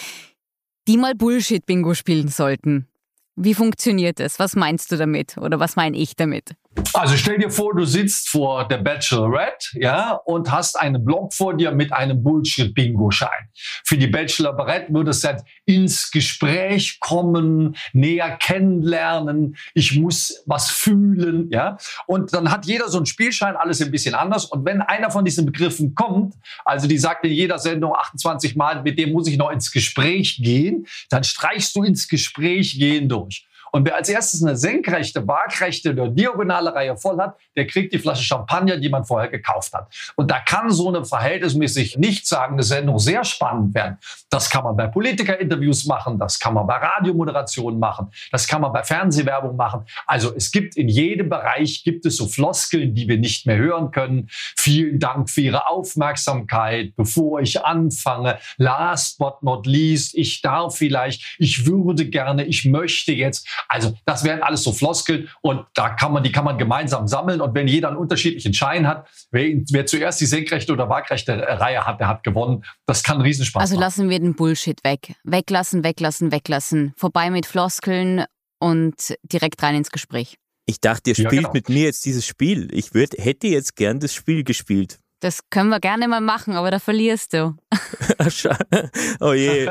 [0.87, 2.89] die mal Bullshit-Bingo spielen sollten.
[3.37, 4.37] Wie funktioniert es?
[4.37, 5.37] Was meinst du damit?
[5.37, 6.55] Oder was meine ich damit?
[6.93, 11.55] Also stell dir vor, du sitzt vor der Bachelorette, ja, und hast einen Blog vor
[11.55, 13.49] dir mit einem Bullshit-Bingo-Schein.
[13.83, 21.49] Für die Bachelorette würde es jetzt ins Gespräch kommen, näher kennenlernen, ich muss was fühlen,
[21.51, 21.77] ja.
[22.07, 24.45] Und dann hat jeder so einen Spielschein, alles ein bisschen anders.
[24.45, 26.35] Und wenn einer von diesen Begriffen kommt,
[26.65, 30.39] also die sagt in jeder Sendung 28 Mal, mit dem muss ich noch ins Gespräch
[30.41, 33.47] gehen, dann streichst du ins Gespräch gehen durch.
[33.75, 37.99] Und wer als erstes eine senkrechte, waagrechte oder diagonale Reihe voll hat, der kriegt die
[37.99, 39.93] Flasche Champagner, die man vorher gekauft hat.
[40.15, 43.97] Und da kann so eine verhältnismäßig nichtssagende Sendung sehr spannend werden.
[44.29, 48.71] Das kann man bei Politikerinterviews machen, das kann man bei Radiomoderationen machen, das kann man
[48.71, 49.81] bei Fernsehwerbung machen.
[50.05, 53.91] Also es gibt in jedem Bereich gibt es so Floskeln, die wir nicht mehr hören
[53.91, 54.29] können.
[54.55, 56.95] Vielen Dank für Ihre Aufmerksamkeit.
[56.95, 63.11] Bevor ich anfange, last but not least, ich darf vielleicht, ich würde gerne, ich möchte
[63.11, 63.45] jetzt.
[63.67, 67.41] Also das wären alles so Floskeln und da kann man, die kann man gemeinsam sammeln
[67.41, 71.85] und wenn jeder einen unterschiedlichen Schein hat, wer, wer zuerst die senkrechte oder waagrechte Reihe
[71.85, 72.63] hat, der hat gewonnen.
[72.85, 73.83] Das kann Riesenspaß also machen.
[73.83, 75.15] Also lassen wir den Bullshit weg.
[75.23, 76.93] Weglassen, weglassen, weglassen.
[76.97, 78.25] Vorbei mit Floskeln
[78.59, 80.37] und direkt rein ins Gespräch.
[80.67, 81.53] Ich dachte, ihr spielt ja, genau.
[81.53, 82.69] mit mir jetzt dieses Spiel.
[82.73, 84.99] Ich würd, hätte jetzt gern das Spiel gespielt.
[85.21, 87.55] Das können wir gerne mal machen, aber da verlierst du.
[89.21, 89.69] oh je,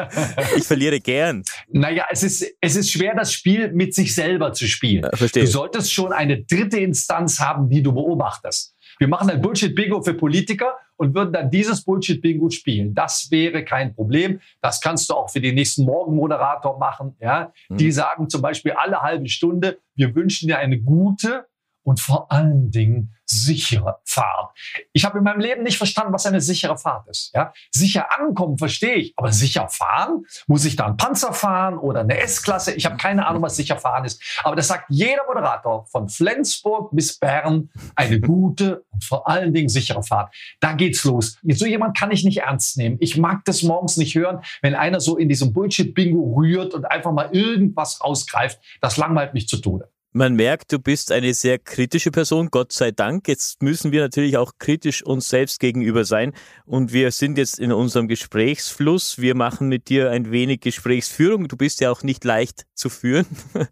[0.57, 1.43] ich verliere gern.
[1.69, 5.05] Naja, es ist, es ist schwer, das Spiel mit sich selber zu spielen.
[5.05, 5.45] Ja, verstehe.
[5.45, 8.75] Du solltest schon eine dritte Instanz haben, die du beobachtest.
[8.99, 12.95] Wir machen ein Bullshit-Bingo für Politiker und würden dann dieses Bullshit-Bingo spielen.
[12.95, 14.41] Das wäre kein Problem.
[14.61, 17.17] Das kannst du auch für den nächsten Morgenmoderator machen.
[17.21, 17.53] Ja?
[17.69, 17.77] Mhm.
[17.77, 21.47] Die sagen zum Beispiel alle halbe Stunde, wir wünschen dir eine gute
[21.85, 24.51] und vor allen Dingen sichere Fahrt.
[24.93, 27.33] Ich habe in meinem Leben nicht verstanden, was eine sichere Fahrt ist.
[27.35, 27.53] Ja?
[27.71, 30.25] Sicher ankommen verstehe ich, aber sicher fahren?
[30.47, 32.73] Muss ich da einen Panzer fahren oder eine S-Klasse?
[32.73, 34.21] Ich habe keine Ahnung, was sicher fahren ist.
[34.43, 37.71] Aber das sagt jeder Moderator von Flensburg bis Bern.
[37.97, 40.35] Eine gute und vor allen Dingen sichere Fahrt.
[40.61, 41.39] Da geht's los.
[41.49, 42.97] So jemand kann ich nicht ernst nehmen.
[43.01, 47.13] Ich mag das morgens nicht hören, wenn einer so in diesem Bullshit-Bingo rührt und einfach
[47.13, 48.61] mal irgendwas rausgreift.
[48.81, 49.94] Das langweilt mich zu Tode.
[50.17, 53.27] Man merkt, du bist eine sehr kritische Person, Gott sei Dank.
[53.27, 56.33] Jetzt müssen wir natürlich auch kritisch uns selbst gegenüber sein.
[56.67, 59.19] Und wir sind jetzt in unserem Gesprächsfluss.
[59.19, 61.49] Wir machen mit dir ein wenig Gesprächsführung.
[61.49, 63.27] Du bist ja auch nicht leicht zu führen.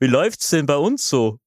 [0.00, 1.38] Wie läuft's denn bei uns so?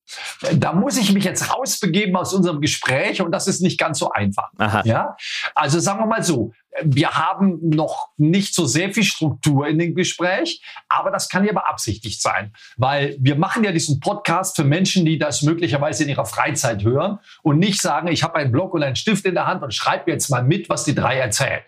[0.54, 4.12] Da muss ich mich jetzt rausbegeben aus unserem Gespräch und das ist nicht ganz so
[4.12, 4.50] einfach.
[4.58, 4.82] Aha.
[4.86, 5.18] Ja?
[5.56, 6.54] Also sagen wir mal so,
[6.84, 11.54] wir haben noch nicht so sehr viel Struktur in dem Gespräch, aber das kann ja
[11.54, 16.26] beabsichtigt sein, weil wir machen ja diesen Podcast für Menschen, die das möglicherweise in ihrer
[16.26, 19.64] Freizeit hören und nicht sagen, ich habe einen Block und einen Stift in der Hand
[19.64, 21.62] und schreibe jetzt mal mit, was die drei erzählen.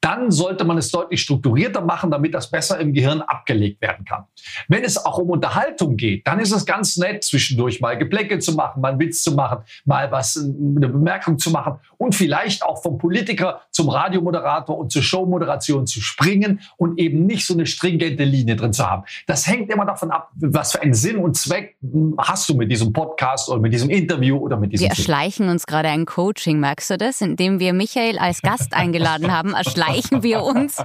[0.00, 4.24] Dann sollte man es deutlich strukturierter machen, damit das besser im Gehirn abgelegt werden kann.
[4.68, 8.52] Wenn es auch um Unterhaltung geht, dann ist es ganz nett, zwischendurch mal Geblecke zu
[8.52, 12.82] machen, mal einen Witz zu machen, mal was, eine Bemerkung zu machen und vielleicht auch
[12.82, 17.66] vom Politiker zum Radiomoderator Moderator und zur Showmoderation zu springen und eben nicht so eine
[17.66, 19.04] stringente Linie drin zu haben.
[19.26, 21.76] Das hängt immer davon ab, was für einen Sinn und Zweck
[22.18, 25.66] hast du mit diesem Podcast oder mit diesem Interview oder mit diesem Wir erschleichen uns
[25.66, 27.20] gerade ein Coaching, merkst du das?
[27.20, 30.82] Indem wir Michael als Gast eingeladen haben, erschleichen wir uns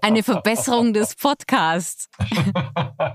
[0.00, 2.08] eine Verbesserung des Podcasts.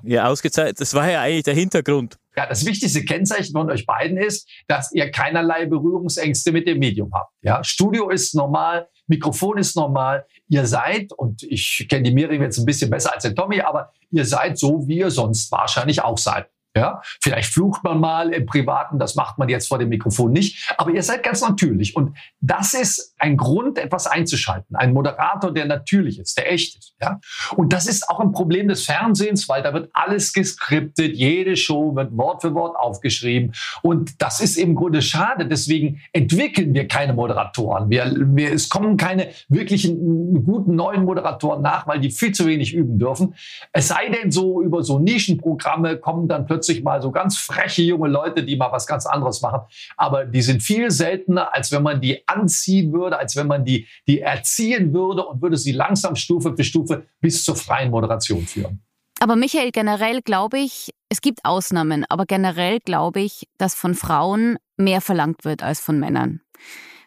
[0.03, 0.79] Ja, ausgezeichnet.
[0.79, 2.17] Das war ja eigentlich der Hintergrund.
[2.37, 7.11] Ja, das wichtigste Kennzeichen von euch beiden ist, dass ihr keinerlei Berührungsängste mit dem Medium
[7.11, 7.33] habt.
[7.41, 10.23] Ja, Studio ist normal, Mikrofon ist normal.
[10.47, 13.91] Ihr seid, und ich kenne die Miriam jetzt ein bisschen besser als den Tommy, aber
[14.11, 16.47] ihr seid so, wie ihr sonst wahrscheinlich auch seid.
[16.77, 20.71] Ja, vielleicht flucht man mal im Privaten, das macht man jetzt vor dem Mikrofon nicht,
[20.77, 21.95] aber ihr seid ganz natürlich.
[21.95, 24.75] Und das ist ein Grund, etwas einzuschalten.
[24.75, 26.93] Ein Moderator, der natürlich ist, der echt ist.
[27.01, 27.19] Ja?
[27.55, 31.95] Und das ist auch ein Problem des Fernsehens, weil da wird alles geskriptet, jede Show
[31.95, 33.53] wird Wort für Wort aufgeschrieben.
[33.81, 35.47] Und das ist im Grunde schade.
[35.47, 37.89] Deswegen entwickeln wir keine Moderatoren.
[37.89, 42.73] Wir, wir, es kommen keine wirklichen guten neuen Moderatoren nach, weil die viel zu wenig
[42.73, 43.33] üben dürfen.
[43.71, 47.81] Es sei denn, so über so Nischenprogramme kommen dann plötzlich plötzlich mal so ganz freche
[47.81, 49.61] junge Leute, die mal was ganz anderes machen.
[49.95, 53.87] Aber die sind viel seltener, als wenn man die anziehen würde, als wenn man die,
[54.07, 58.81] die erziehen würde und würde sie langsam Stufe für Stufe bis zur freien Moderation führen.
[59.19, 64.57] Aber Michael, generell glaube ich, es gibt Ausnahmen, aber generell glaube ich, dass von Frauen
[64.75, 66.41] mehr verlangt wird als von Männern.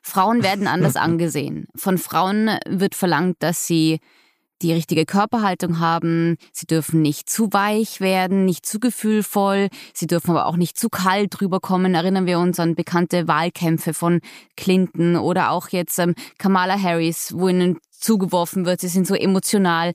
[0.03, 1.67] Frauen werden anders angesehen.
[1.77, 4.01] Von Frauen wird verlangt, dass sie
[4.63, 6.37] die richtige Körperhaltung haben.
[6.53, 9.69] Sie dürfen nicht zu weich werden, nicht zu gefühlvoll.
[9.95, 11.95] Sie dürfen aber auch nicht zu kalt rüberkommen.
[11.95, 14.21] Erinnern wir uns an bekannte Wahlkämpfe von
[14.57, 19.93] Clinton oder auch jetzt ähm, Kamala Harris, wo ihnen zugeworfen wird, sie sind so emotional.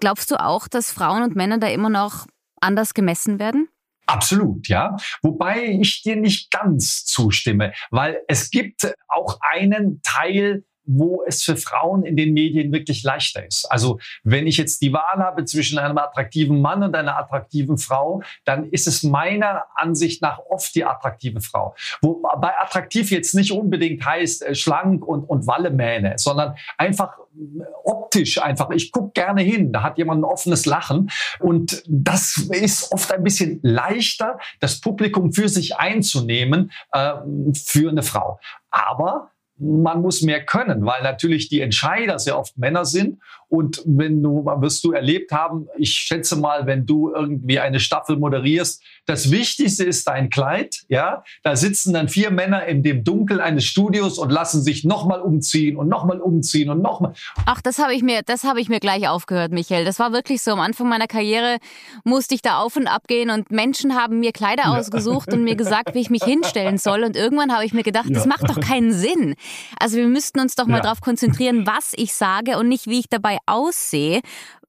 [0.00, 2.26] Glaubst du auch, dass Frauen und Männer da immer noch
[2.60, 3.68] anders gemessen werden?
[4.06, 4.96] Absolut, ja.
[5.22, 11.56] Wobei ich dir nicht ganz zustimme, weil es gibt auch einen Teil wo es für
[11.56, 13.64] Frauen in den Medien wirklich leichter ist.
[13.66, 18.22] Also wenn ich jetzt die Wahl habe zwischen einem attraktiven Mann und einer attraktiven Frau,
[18.44, 21.74] dann ist es meiner Ansicht nach oft die attraktive Frau.
[22.00, 28.40] Wobei attraktiv jetzt nicht unbedingt heißt äh, schlank und, und Wallemähne, sondern einfach äh, optisch
[28.40, 28.70] einfach.
[28.70, 33.22] Ich gucke gerne hin, da hat jemand ein offenes Lachen und das ist oft ein
[33.22, 37.14] bisschen leichter, das Publikum für sich einzunehmen äh,
[37.54, 38.38] für eine Frau.
[38.70, 44.22] Aber man muss mehr können, weil natürlich die Entscheider sehr oft Männer sind und wenn
[44.22, 49.30] du, wirst du erlebt haben, ich schätze mal, wenn du irgendwie eine Staffel moderierst, das
[49.30, 51.22] Wichtigste ist dein Kleid, ja.
[51.44, 55.76] Da sitzen dann vier Männer in dem Dunkel eines Studios und lassen sich nochmal umziehen
[55.76, 57.12] und nochmal umziehen und nochmal.
[57.44, 59.84] Ach, das habe ich mir, das habe ich mir gleich aufgehört, Michael.
[59.84, 60.50] Das war wirklich so.
[60.50, 61.58] Am Anfang meiner Karriere
[62.02, 64.76] musste ich da auf und ab gehen und Menschen haben mir Kleider ja.
[64.76, 67.04] ausgesucht und mir gesagt, wie ich mich hinstellen soll.
[67.04, 68.14] Und irgendwann habe ich mir gedacht, ja.
[68.14, 69.36] das macht doch keinen Sinn.
[69.78, 70.82] Also wir müssten uns doch mal ja.
[70.82, 74.20] darauf konzentrieren, was ich sage und nicht, wie ich dabei aussehe.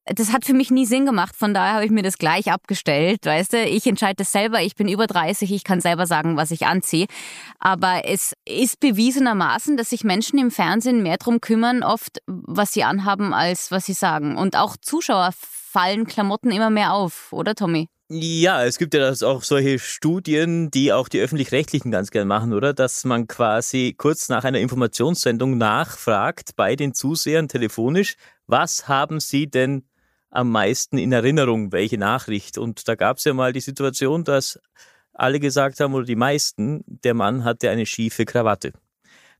[0.05, 3.25] Das hat für mich nie Sinn gemacht, von daher habe ich mir das gleich abgestellt,
[3.25, 3.63] weißt du?
[3.65, 7.07] Ich entscheide das selber, ich bin über 30, ich kann selber sagen, was ich anziehe.
[7.59, 12.85] Aber es ist bewiesenermaßen, dass sich Menschen im Fernsehen mehr darum kümmern, oft, was sie
[12.85, 14.37] anhaben, als was sie sagen.
[14.37, 17.89] Und auch Zuschauer fallen Klamotten immer mehr auf, oder Tommy?
[18.09, 22.53] Ja, es gibt ja das auch solche Studien, die auch die öffentlich-rechtlichen ganz gern machen,
[22.53, 22.73] oder?
[22.73, 28.15] Dass man quasi kurz nach einer Informationssendung nachfragt bei den Zusehern telefonisch,
[28.45, 29.83] was haben sie denn
[30.29, 32.57] am meisten in Erinnerung, welche Nachricht?
[32.57, 34.57] Und da gab es ja mal die Situation, dass
[35.11, 38.71] alle gesagt haben, oder die meisten, der Mann hatte eine schiefe Krawatte.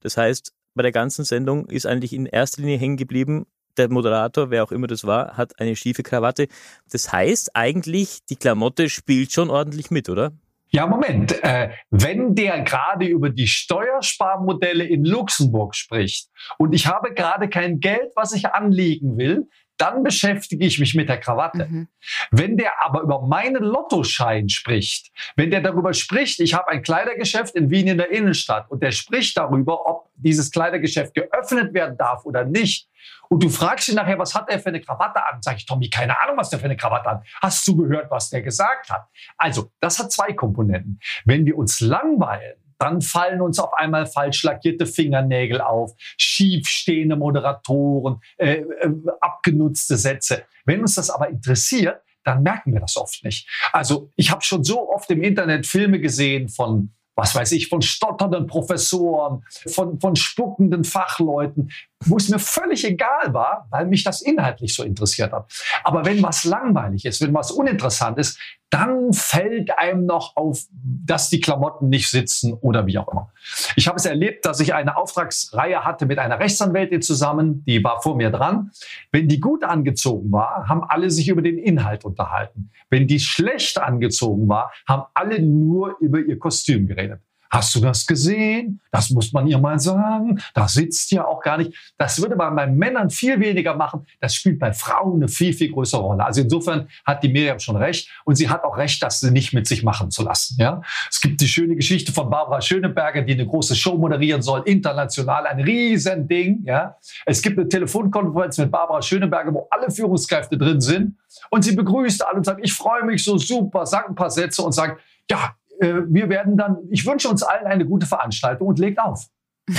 [0.01, 3.45] Das heißt, bei der ganzen Sendung ist eigentlich in erster Linie hängen geblieben,
[3.77, 6.47] der Moderator, wer auch immer das war, hat eine schiefe Krawatte.
[6.91, 10.31] Das heißt eigentlich, die Klamotte spielt schon ordentlich mit, oder?
[10.69, 11.41] Ja, Moment.
[11.43, 17.79] Äh, wenn der gerade über die Steuersparmodelle in Luxemburg spricht und ich habe gerade kein
[17.79, 21.67] Geld, was ich anlegen will, dann beschäftige ich mich mit der Krawatte.
[21.69, 21.87] Mhm.
[22.31, 27.55] Wenn der aber über meinen Lottoschein spricht, wenn der darüber spricht, ich habe ein Kleidergeschäft
[27.55, 32.25] in Wien in der Innenstadt und der spricht darüber, ob dieses Kleidergeschäft geöffnet werden darf
[32.25, 32.89] oder nicht,
[33.29, 35.41] und du fragst ihn nachher, was hat er für eine Krawatte an?
[35.41, 37.23] Sag ich, Tommy, keine Ahnung, was der für eine Krawatte hat.
[37.41, 39.07] Hast du gehört, was der gesagt hat?
[39.37, 40.99] Also, das hat zwei Komponenten.
[41.25, 48.21] Wenn wir uns langweilen, dann fallen uns auf einmal falsch lackierte Fingernägel auf, schiefstehende Moderatoren,
[48.37, 50.43] äh, äh, abgenutzte Sätze.
[50.65, 53.47] Wenn uns das aber interessiert, dann merken wir das oft nicht.
[53.71, 57.81] Also ich habe schon so oft im Internet Filme gesehen von was weiß ich, von
[57.81, 61.71] stotternden Professoren, von, von spuckenden Fachleuten,
[62.05, 65.51] wo es mir völlig egal war, weil mich das inhaltlich so interessiert hat.
[65.83, 71.29] Aber wenn was langweilig ist, wenn was uninteressant ist, dann fällt einem noch auf, dass
[71.29, 73.31] die Klamotten nicht sitzen oder wie auch immer.
[73.77, 78.01] Ich habe es erlebt, dass ich eine Auftragsreihe hatte mit einer Rechtsanwältin zusammen, die war
[78.01, 78.71] vor mir dran.
[79.11, 82.69] Wenn die gut angezogen war, haben alle sich über den Inhalt unterhalten.
[82.89, 87.21] Wenn die schlecht angezogen war, haben alle nur über ihr Kostüm geredet.
[87.49, 88.81] Hast du das gesehen?
[88.91, 90.39] Das muss man ihr mal sagen.
[90.53, 91.73] Das sitzt ja auch gar nicht.
[91.97, 94.05] Das würde man bei Männern viel weniger machen.
[94.19, 96.25] Das spielt bei Frauen eine viel, viel größere Rolle.
[96.25, 98.09] Also insofern hat die Miriam schon recht.
[98.25, 100.57] Und sie hat auch recht, das nicht mit sich machen zu lassen.
[100.59, 100.81] Ja?
[101.09, 105.45] Es gibt die schöne Geschichte von Barbara Schöneberger, die eine große Show moderieren soll, international,
[105.47, 106.63] ein Riesending.
[106.65, 106.97] Ja?
[107.25, 111.17] Es gibt eine Telefonkonferenz mit Barbara Schöneberger, wo alle Führungskräfte drin sind.
[111.49, 114.61] Und sie begrüßt alle und sagt, ich freue mich so super, sagt ein paar Sätze
[114.61, 118.79] und sagt, ja, äh, wir werden dann, ich wünsche uns allen eine gute Veranstaltung und
[118.79, 119.27] legt auf.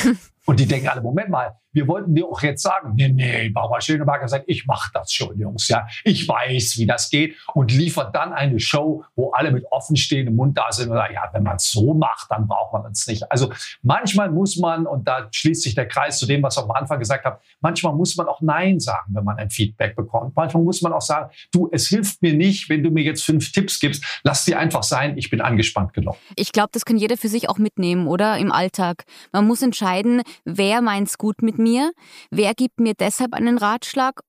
[0.47, 3.81] und die denken alle, Moment mal, wir wollten dir auch jetzt sagen, nee, nee, Barbara
[3.81, 5.87] Schöneberger sagt, ich mache das schon, Jungs, ja.
[6.03, 10.59] Ich weiß, wie das geht und liefert dann eine Show, wo alle mit offenstehendem Mund
[10.59, 13.31] da sind und sagen, ja, wenn man es so macht, dann braucht man es nicht.
[13.31, 16.71] Also manchmal muss man, und da schließt sich der Kreis zu dem, was ich am
[16.73, 20.35] Anfang gesagt habe, manchmal muss man auch Nein sagen, wenn man ein Feedback bekommt.
[20.35, 23.53] Manchmal muss man auch sagen, du, es hilft mir nicht, wenn du mir jetzt fünf
[23.53, 26.17] Tipps gibst, lass die einfach sein, ich bin angespannt genug.
[26.35, 28.37] Ich glaube, das kann jeder für sich auch mitnehmen, oder?
[28.39, 29.05] Im Alltag.
[29.33, 31.93] Man muss entscheiden, wer meint es gut mit mir mir?
[32.31, 34.21] Wer gibt mir deshalb einen Ratschlag?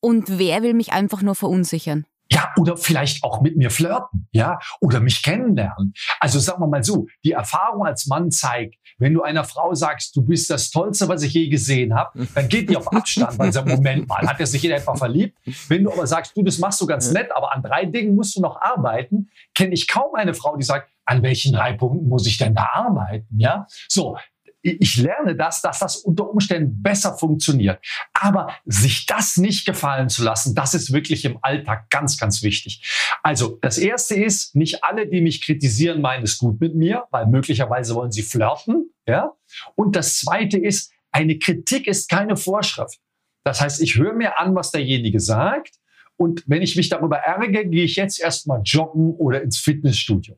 [0.00, 2.06] Und wer will mich einfach nur verunsichern?
[2.30, 5.92] Ja, oder vielleicht auch mit mir flirten, ja, oder mich kennenlernen.
[6.18, 10.16] Also sagen wir mal so, die Erfahrung als Mann zeigt, wenn du einer Frau sagst,
[10.16, 13.48] du bist das Tollste, was ich je gesehen habe, dann geht die auf Abstand, weil
[13.48, 15.36] sie sagt, Moment mal, hat er sich in etwa verliebt?
[15.68, 18.34] Wenn du aber sagst, du, das machst du ganz nett, aber an drei Dingen musst
[18.36, 22.26] du noch arbeiten, kenne ich kaum eine Frau, die sagt, an welchen drei Punkten muss
[22.26, 23.38] ich denn da arbeiten?
[23.38, 24.16] Ja, so
[24.62, 27.84] ich lerne das, dass das unter Umständen besser funktioniert.
[28.14, 32.82] Aber sich das nicht gefallen zu lassen, das ist wirklich im Alltag ganz, ganz wichtig.
[33.22, 37.26] Also das Erste ist, nicht alle, die mich kritisieren, meinen es gut mit mir, weil
[37.26, 38.90] möglicherweise wollen sie flirten.
[39.06, 39.32] Ja?
[39.74, 42.98] Und das Zweite ist, eine Kritik ist keine Vorschrift.
[43.44, 45.74] Das heißt, ich höre mir an, was derjenige sagt.
[46.16, 50.36] Und wenn ich mich darüber ärgere, gehe ich jetzt erstmal joggen oder ins Fitnessstudio.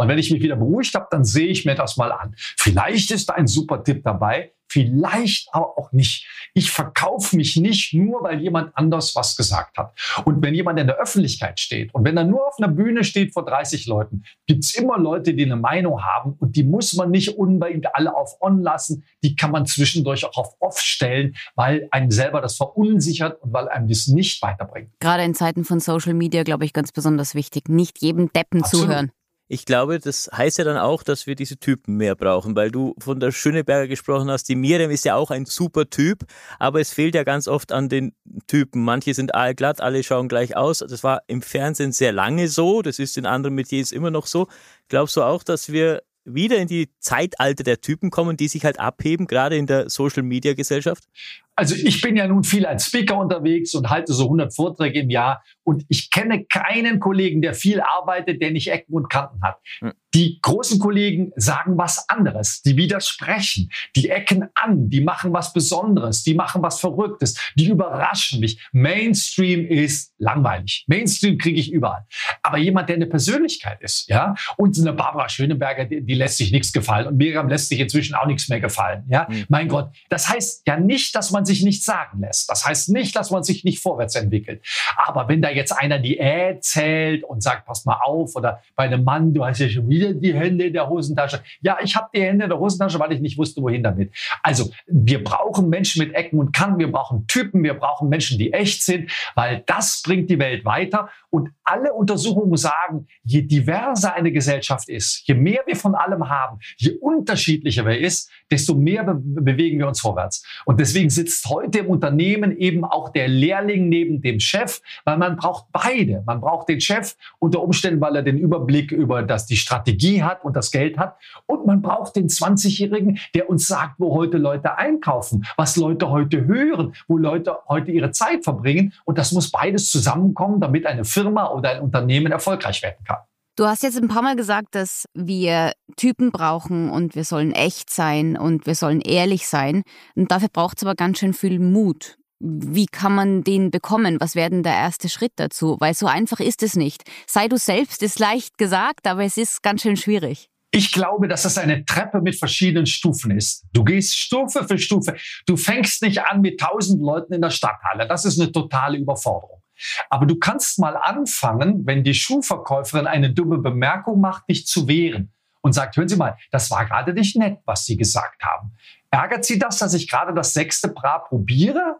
[0.00, 2.34] Und wenn ich mich wieder beruhigt habe, dann sehe ich mir das mal an.
[2.56, 6.26] Vielleicht ist da ein super Tipp dabei, vielleicht aber auch nicht.
[6.54, 9.92] Ich verkaufe mich nicht nur, weil jemand anders was gesagt hat.
[10.24, 13.34] Und wenn jemand in der Öffentlichkeit steht und wenn er nur auf einer Bühne steht
[13.34, 17.10] vor 30 Leuten, gibt es immer Leute, die eine Meinung haben und die muss man
[17.10, 19.04] nicht unbedingt alle auf On lassen.
[19.22, 23.68] Die kann man zwischendurch auch auf Off stellen, weil einem selber das verunsichert und weil
[23.68, 24.92] einem das nicht weiterbringt.
[25.00, 28.86] Gerade in Zeiten von Social Media, glaube ich, ganz besonders wichtig, nicht jedem Deppen Absolut.
[28.86, 29.12] zuhören.
[29.52, 32.94] Ich glaube, das heißt ja dann auch, dass wir diese Typen mehr brauchen, weil du
[33.00, 34.48] von der Schöneberger gesprochen hast.
[34.48, 36.24] Die Miriam ist ja auch ein super Typ,
[36.60, 38.14] aber es fehlt ja ganz oft an den
[38.46, 38.84] Typen.
[38.84, 40.78] Manche sind allglatt, alle schauen gleich aus.
[40.78, 44.46] Das war im Fernsehen sehr lange so, das ist in anderen Metiers immer noch so.
[44.88, 48.78] Glaubst du auch, dass wir wieder in die Zeitalter der Typen kommen, die sich halt
[48.78, 51.08] abheben, gerade in der Social-Media-Gesellschaft?
[51.56, 55.10] Also ich bin ja nun viel als Speaker unterwegs und halte so 100 Vorträge im
[55.10, 59.58] Jahr und ich kenne keinen Kollegen, der viel arbeitet, der nicht Ecken und Kanten hat.
[59.80, 59.92] Hm.
[60.14, 66.24] Die großen Kollegen sagen was anderes, die widersprechen, die ecken an, die machen was Besonderes,
[66.24, 68.60] die machen was Verrücktes, die überraschen mich.
[68.72, 70.84] Mainstream ist langweilig.
[70.88, 72.06] Mainstream kriege ich überall.
[72.42, 76.50] Aber jemand, der eine Persönlichkeit ist, ja, und eine Barbara Schöneberger, die, die lässt sich
[76.50, 79.28] nichts gefallen und Miriam lässt sich inzwischen auch nichts mehr gefallen, ja.
[79.30, 79.44] Mhm.
[79.48, 82.50] Mein Gott, das heißt ja nicht, dass man sich nichts sagen lässt.
[82.50, 84.62] Das heißt nicht, dass man sich nicht vorwärts entwickelt.
[84.96, 88.84] Aber wenn da jetzt einer die Äh zählt und sagt, pass mal auf, oder bei
[88.84, 91.42] einem Mann, du hast ja schon wieder die Hände in der Hosentasche.
[91.62, 94.12] Ja, ich habe die Hände in der Hosentasche, weil ich nicht wusste, wohin damit.
[94.42, 98.52] Also wir brauchen Menschen mit Ecken und Kanten, wir brauchen Typen, wir brauchen Menschen, die
[98.52, 101.08] echt sind, weil das bringt die Welt weiter.
[101.30, 106.58] Und alle Untersuchungen sagen, je diverser eine Gesellschaft ist, je mehr wir von allem haben,
[106.76, 110.44] je unterschiedlicher wir ist, desto mehr be bewegen wir uns vorwärts.
[110.64, 115.36] Und deswegen sitzt heute im Unternehmen eben auch der Lehrling neben dem Chef, weil man
[115.36, 116.22] braucht beide.
[116.26, 120.44] Man braucht den Chef unter Umständen, weil er den Überblick über das, die Strategie hat
[120.44, 121.16] und das Geld hat.
[121.46, 126.46] Und man braucht den 20-Jährigen, der uns sagt, wo heute Leute einkaufen, was Leute heute
[126.46, 128.92] hören, wo Leute heute ihre Zeit verbringen.
[129.04, 133.18] Und das muss beides zusammenkommen, damit eine Firma oder ein Unternehmen erfolgreich werden kann.
[133.60, 137.90] Du hast jetzt ein paar Mal gesagt, dass wir Typen brauchen und wir sollen echt
[137.90, 139.82] sein und wir sollen ehrlich sein.
[140.14, 142.16] Und dafür braucht es aber ganz schön viel Mut.
[142.38, 144.16] Wie kann man den bekommen?
[144.18, 145.76] Was wäre denn der erste Schritt dazu?
[145.78, 147.02] Weil so einfach ist es nicht.
[147.26, 150.48] Sei du selbst ist leicht gesagt, aber es ist ganz schön schwierig.
[150.70, 153.66] Ich glaube, dass das eine Treppe mit verschiedenen Stufen ist.
[153.74, 155.16] Du gehst Stufe für Stufe.
[155.44, 158.08] Du fängst nicht an mit tausend Leuten in der Stadthalle.
[158.08, 159.59] Das ist eine totale Überforderung.
[160.08, 165.32] Aber du kannst mal anfangen, wenn die Schuhverkäuferin eine dumme Bemerkung macht, dich zu wehren
[165.62, 168.72] und sagt, hören Sie mal, das war gerade nicht nett, was Sie gesagt haben.
[169.10, 171.98] Ärgert Sie das, dass ich gerade das sechste Bra probiere?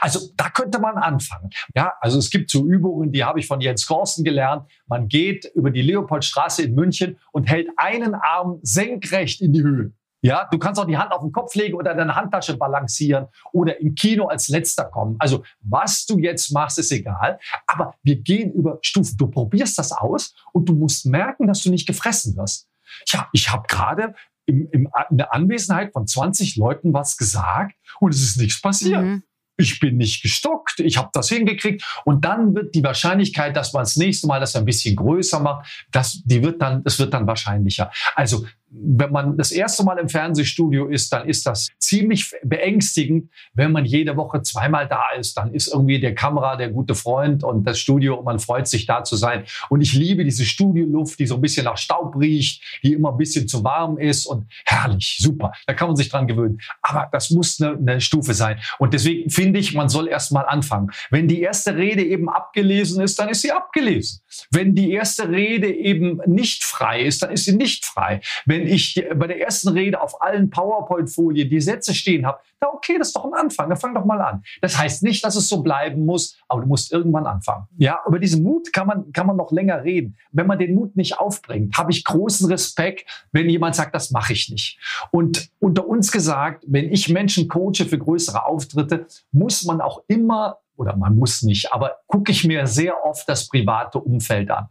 [0.00, 1.50] Also da könnte man anfangen.
[1.74, 4.70] Ja, also es gibt so Übungen, die habe ich von Jens Korsten gelernt.
[4.86, 9.92] Man geht über die Leopoldstraße in München und hält einen Arm senkrecht in die Höhe.
[10.22, 13.80] Ja, du kannst auch die Hand auf den Kopf legen oder deine Handtasche balancieren oder
[13.80, 15.16] im Kino als letzter kommen.
[15.18, 17.38] Also was du jetzt machst, ist egal.
[17.66, 19.16] Aber wir gehen über Stufen.
[19.16, 22.68] Du probierst das aus und du musst merken, dass du nicht gefressen wirst.
[23.08, 24.14] Ja, ich habe gerade
[24.46, 29.02] im, im, in der Anwesenheit von 20 Leuten was gesagt und es ist nichts passiert.
[29.02, 29.22] Mhm
[29.56, 31.84] ich bin nicht gestuckt, ich habe das hingekriegt.
[32.04, 35.86] Und dann wird die Wahrscheinlichkeit, dass man das nächste Mal das ein bisschen größer macht,
[35.92, 37.90] das, die wird dann, das wird dann wahrscheinlicher.
[38.14, 38.46] Also
[38.78, 43.30] wenn man das erste Mal im Fernsehstudio ist, dann ist das ziemlich beängstigend.
[43.54, 47.44] Wenn man jede Woche zweimal da ist, dann ist irgendwie der Kamera der gute Freund
[47.44, 49.44] und das Studio und man freut sich da zu sein.
[49.68, 53.16] Und ich liebe diese Studioluft, die so ein bisschen nach Staub riecht, die immer ein
[53.16, 55.52] bisschen zu warm ist und herrlich, super.
[55.66, 56.58] Da kann man sich dran gewöhnen.
[56.82, 58.58] Aber das muss eine, eine Stufe sein.
[58.78, 60.90] Und deswegen finde ich, man soll erst mal anfangen.
[61.10, 64.20] Wenn die erste Rede eben abgelesen ist, dann ist sie abgelesen.
[64.50, 68.20] Wenn die erste Rede eben nicht frei ist, dann ist sie nicht frei.
[68.44, 72.68] Wenn wenn ich bei der ersten Rede auf allen PowerPoint-Folien die Sätze stehen habe, na
[72.68, 74.42] okay, das ist doch ein Anfang, dann fang doch mal an.
[74.60, 77.66] Das heißt nicht, dass es so bleiben muss, aber du musst irgendwann anfangen.
[77.76, 80.16] Ja, über diesen Mut kann man, kann man noch länger reden.
[80.32, 84.32] Wenn man den Mut nicht aufbringt, habe ich großen Respekt, wenn jemand sagt, das mache
[84.32, 84.78] ich nicht.
[85.10, 90.58] Und unter uns gesagt, wenn ich Menschen coache für größere Auftritte, muss man auch immer
[90.76, 94.68] oder man muss nicht, aber gucke ich mir sehr oft das private Umfeld an.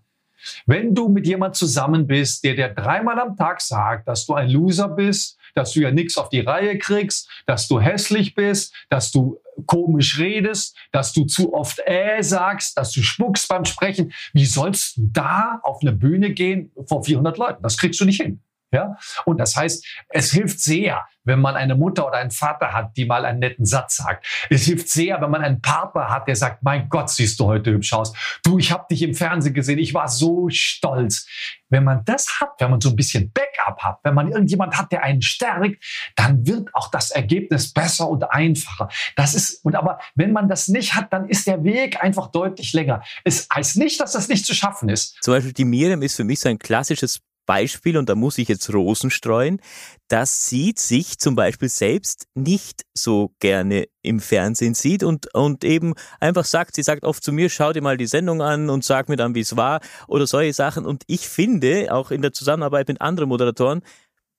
[0.65, 4.49] Wenn du mit jemand zusammen bist, der dir dreimal am Tag sagt, dass du ein
[4.49, 9.11] Loser bist, dass du ja nichts auf die Reihe kriegst, dass du hässlich bist, dass
[9.11, 14.45] du komisch redest, dass du zu oft äh sagst, dass du spuckst beim Sprechen, wie
[14.45, 17.63] sollst du da auf eine Bühne gehen vor 400 Leuten?
[17.63, 18.41] Das kriegst du nicht hin.
[18.71, 18.97] Ja?
[19.25, 23.05] Und das heißt, es hilft sehr, wenn man eine Mutter oder einen Vater hat, die
[23.05, 24.25] mal einen netten Satz sagt.
[24.49, 27.71] Es hilft sehr, wenn man einen Partner hat, der sagt, mein Gott, siehst du heute
[27.71, 28.13] hübsch aus.
[28.43, 31.27] Du, ich habe dich im Fernsehen gesehen, ich war so stolz.
[31.69, 34.91] Wenn man das hat, wenn man so ein bisschen Backup hat, wenn man irgendjemand hat,
[34.91, 35.83] der einen stärkt,
[36.15, 38.89] dann wird auch das Ergebnis besser und einfacher.
[39.15, 42.73] Das ist, und aber wenn man das nicht hat, dann ist der Weg einfach deutlich
[42.73, 43.01] länger.
[43.23, 45.17] Es heißt nicht, dass das nicht zu schaffen ist.
[45.21, 48.47] Zum Beispiel die Miriam ist für mich so ein klassisches Beispiel, und da muss ich
[48.47, 49.61] jetzt Rosen streuen,
[50.07, 55.93] das sieht sich zum Beispiel selbst nicht so gerne im Fernsehen sieht und, und eben
[56.19, 59.09] einfach sagt, sie sagt oft zu mir, schau dir mal die Sendung an und sag
[59.09, 60.85] mir dann, wie es war oder solche Sachen.
[60.85, 63.81] Und ich finde, auch in der Zusammenarbeit mit anderen Moderatoren,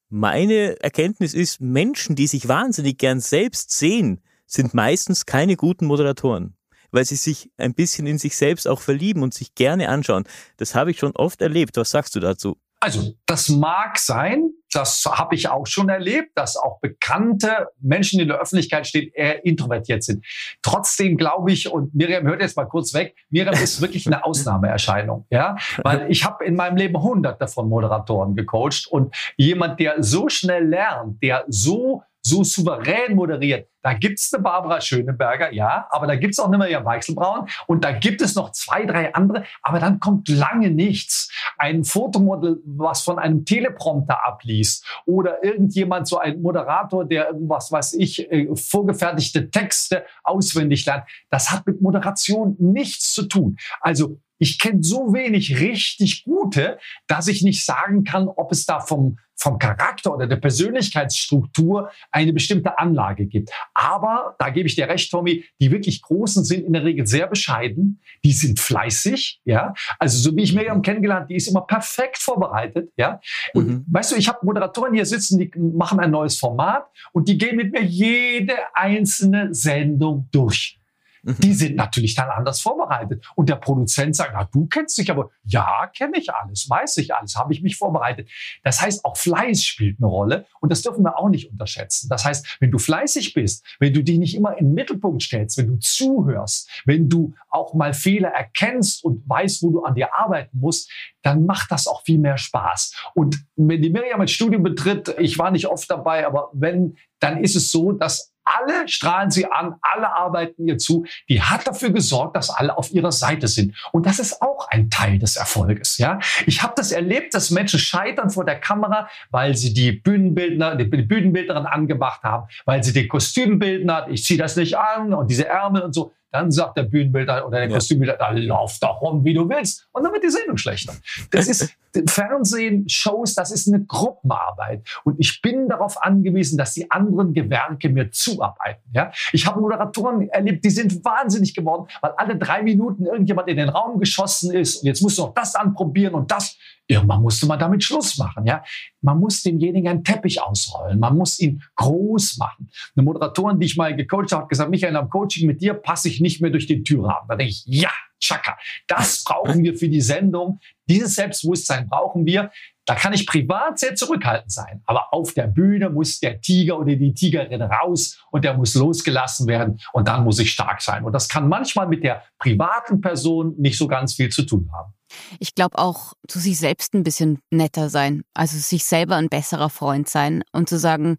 [0.08, 6.56] meine Erkenntnis ist, Menschen, die sich wahnsinnig gern selbst sehen, sind meistens keine guten Moderatoren
[6.92, 10.24] weil sie sich ein bisschen in sich selbst auch verlieben und sich gerne anschauen.
[10.56, 11.76] Das habe ich schon oft erlebt.
[11.76, 12.56] Was sagst du dazu?
[12.80, 18.28] Also das mag sein, das habe ich auch schon erlebt, dass auch bekannte Menschen in
[18.28, 20.24] der Öffentlichkeit stehen, eher introvertiert sind.
[20.62, 25.26] Trotzdem glaube ich, und Miriam hört jetzt mal kurz weg, Miriam ist wirklich eine Ausnahmeerscheinung,
[25.30, 30.28] ja, weil ich habe in meinem Leben hunderte von Moderatoren gecoacht und jemand, der so
[30.28, 33.68] schnell lernt, der so so souverän moderiert.
[33.82, 37.92] Da gibt's eine Barbara Schöneberger, ja, aber da gibt's auch eine Maria Weichselbraun und da
[37.92, 41.30] gibt es noch zwei, drei andere, aber dann kommt lange nichts.
[41.56, 47.92] Ein Fotomodel, was von einem Teleprompter abliest oder irgendjemand, so ein Moderator, der irgendwas, weiß
[47.94, 51.04] ich, äh, vorgefertigte Texte auswendig lernt.
[51.30, 53.56] Das hat mit Moderation nichts zu tun.
[53.80, 58.80] Also ich kenne so wenig richtig gute, dass ich nicht sagen kann, ob es da
[58.80, 63.50] vom, vom Charakter oder der Persönlichkeitsstruktur eine bestimmte Anlage gibt.
[63.74, 67.26] Aber, da gebe ich dir recht, Tommy, die wirklich Großen sind in der Regel sehr
[67.26, 69.74] bescheiden, die sind fleißig, ja.
[69.98, 73.20] Also, so wie ich Miriam kennengelernt, die ist immer perfekt vorbereitet, ja.
[73.54, 73.86] Und mhm.
[73.90, 77.56] weißt du, ich habe Moderatoren hier sitzen, die machen ein neues Format und die gehen
[77.56, 80.78] mit mir jede einzelne Sendung durch.
[81.26, 81.36] Mhm.
[81.40, 83.26] Die sind natürlich dann anders vorbereitet.
[83.34, 87.14] Und der Produzent sagt, na, du kennst dich aber, ja, kenne ich alles, weiß ich
[87.14, 88.30] alles, habe ich mich vorbereitet.
[88.62, 92.08] Das heißt, auch Fleiß spielt eine Rolle und das dürfen wir auch nicht unterschätzen.
[92.08, 95.58] Das heißt, wenn du fleißig bist, wenn du dich nicht immer in den Mittelpunkt stellst,
[95.58, 100.14] wenn du zuhörst, wenn du auch mal Fehler erkennst und weißt, wo du an dir
[100.14, 100.90] arbeiten musst,
[101.22, 102.94] dann macht das auch viel mehr Spaß.
[103.14, 107.42] Und wenn die Miriam ein Studio betritt, ich war nicht oft dabei, aber wenn, dann
[107.42, 111.04] ist es so, dass alle strahlen sie an, alle arbeiten ihr zu.
[111.28, 113.74] Die hat dafür gesorgt, dass alle auf ihrer Seite sind.
[113.92, 115.98] Und das ist auch ein Teil des Erfolges.
[115.98, 120.76] Ja, ich habe das erlebt, dass Menschen scheitern vor der Kamera, weil sie die Bühnenbildner,
[120.76, 125.46] die Bühnenbildnerin angemacht haben, weil sie den Kostümbildner, ich ziehe das nicht an und diese
[125.46, 126.12] Ärmel und so.
[126.32, 127.68] Dann sagt der Bühnenbilder oder der.
[127.68, 129.88] Kostümbilder, da lauf doch rum, wie du willst.
[129.92, 130.94] Und dann wird die Sendung schlechter.
[131.30, 131.74] Das ist
[132.08, 134.82] Fernsehen, Shows, das ist eine Gruppenarbeit.
[135.04, 138.82] Und ich bin darauf angewiesen, dass die anderen Gewerke mir zuarbeiten.
[138.92, 139.12] Ja?
[139.32, 143.68] Ich habe Moderatoren erlebt, die sind wahnsinnig geworden, weil alle drei Minuten irgendjemand in den
[143.68, 144.82] Raum geschossen ist.
[144.82, 146.56] Und jetzt musst du noch das anprobieren und das.
[146.88, 148.46] Irgendwann musste man damit Schluss machen.
[148.46, 148.62] Ja?
[149.00, 151.00] Man muss demjenigen einen Teppich ausrollen.
[151.00, 152.70] Man muss ihn groß machen.
[152.94, 156.08] Eine Moderatorin, die ich mal gecoacht habe, hat gesagt, Michael, am Coaching mit dir passe
[156.08, 157.28] ich nicht mehr durch den Türrahmen.
[157.28, 158.56] Da denke ich, ja, Chaka,
[158.86, 160.60] das brauchen wir für die Sendung.
[160.88, 162.50] Dieses Selbstbewusstsein brauchen wir.
[162.84, 164.80] Da kann ich privat sehr zurückhaltend sein.
[164.86, 169.48] Aber auf der Bühne muss der Tiger oder die Tigerin raus und der muss losgelassen
[169.48, 169.80] werden.
[169.92, 171.04] Und dann muss ich stark sein.
[171.04, 174.95] Und das kann manchmal mit der privaten Person nicht so ganz viel zu tun haben.
[175.38, 179.70] Ich glaube auch zu sich selbst ein bisschen netter sein, also sich selber ein besserer
[179.70, 181.16] Freund sein und zu sagen,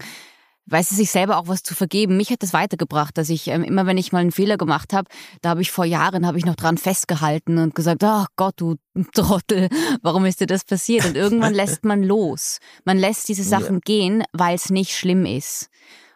[0.67, 2.17] weiß es sich selber auch was zu vergeben.
[2.17, 5.09] Mich hat das weitergebracht, dass ich ähm, immer, wenn ich mal einen Fehler gemacht habe,
[5.41, 8.75] da habe ich vor Jahren habe ich noch dran festgehalten und gesagt, ach Gott, du
[9.13, 9.69] Trottel,
[10.01, 11.05] warum ist dir das passiert?
[11.05, 12.59] Und irgendwann lässt man los.
[12.85, 13.81] Man lässt diese Sachen ja.
[13.83, 15.69] gehen, weil es nicht schlimm ist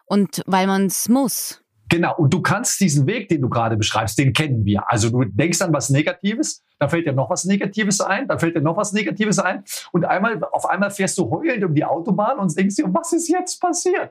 [0.05, 1.61] und weil man es muss.
[1.89, 4.89] Genau, und du kannst diesen Weg, den du gerade beschreibst, den kennen wir.
[4.89, 8.55] Also du denkst an was Negatives, da fällt dir noch was Negatives ein, da fällt
[8.55, 12.39] dir noch was Negatives ein und einmal auf einmal fährst du heulend um die Autobahn
[12.39, 14.09] und denkst dir, was ist jetzt passiert?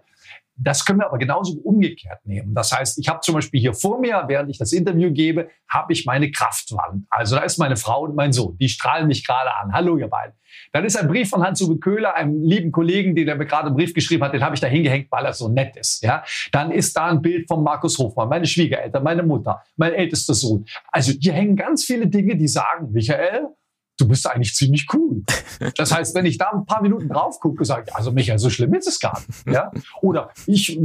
[0.63, 2.55] Das können wir aber genauso umgekehrt nehmen.
[2.55, 5.93] Das heißt, ich habe zum Beispiel hier vor mir, während ich das Interview gebe, habe
[5.93, 7.07] ich meine Kraftwand.
[7.09, 8.57] Also da ist meine Frau und mein Sohn.
[8.59, 9.73] Die strahlen mich gerade an.
[9.73, 10.35] Hallo, ihr beiden.
[10.73, 13.77] Dann ist ein Brief von Hans-Uwe Köhler, einem lieben Kollegen, den er mir gerade einen
[13.77, 16.03] Brief geschrieben hat, den habe ich da hingehängt, weil er so nett ist.
[16.03, 16.25] Ja?
[16.53, 20.67] Dann ist da ein Bild von Markus Hofmann, meine Schwiegereltern, meine Mutter, mein ältester Sohn.
[20.89, 23.49] Also hier hängen ganz viele Dinge, die sagen, Michael,
[24.01, 25.23] du bist eigentlich ziemlich cool.
[25.77, 28.51] Das heißt, wenn ich da ein paar Minuten drauf gucke, sage ich, also Michael, so
[28.51, 29.47] schlimm ist es gar nicht.
[29.47, 29.71] Ja?
[30.01, 30.79] Oder ich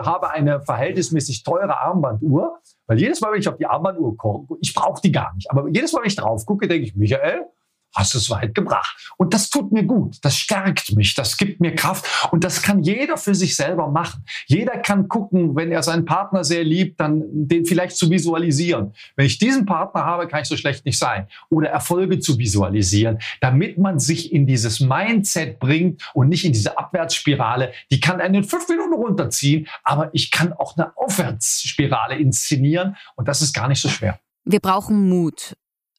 [0.00, 4.74] habe eine verhältnismäßig teure Armbanduhr, weil jedes Mal, wenn ich auf die Armbanduhr gucke, ich
[4.74, 7.46] brauche die gar nicht, aber jedes Mal, wenn ich drauf gucke, denke ich, Michael,
[7.94, 9.12] hast es weit gebracht.
[9.16, 12.82] Und das tut mir gut, das stärkt mich, das gibt mir Kraft und das kann
[12.82, 14.24] jeder für sich selber machen.
[14.46, 18.92] Jeder kann gucken, wenn er seinen Partner sehr liebt, dann den vielleicht zu visualisieren.
[19.16, 21.26] Wenn ich diesen Partner habe, kann ich so schlecht nicht sein.
[21.50, 26.78] Oder Erfolge zu visualisieren, damit man sich in dieses Mindset bringt und nicht in diese
[26.78, 27.72] Abwärtsspirale.
[27.90, 33.28] Die kann einen in fünf Minuten runterziehen, aber ich kann auch eine Aufwärtsspirale inszenieren und
[33.28, 34.18] das ist gar nicht so schwer.
[34.44, 35.54] Wir brauchen Mut.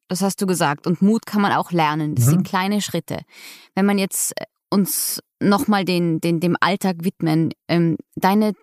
[0.10, 0.88] Das hast du gesagt.
[0.88, 2.16] Und Mut kann man auch lernen.
[2.16, 2.30] Das mhm.
[2.30, 3.20] sind kleine Schritte.
[3.76, 8.54] Wenn man jetzt äh, uns nochmal den, den, dem Alltag widmen, ähm, deine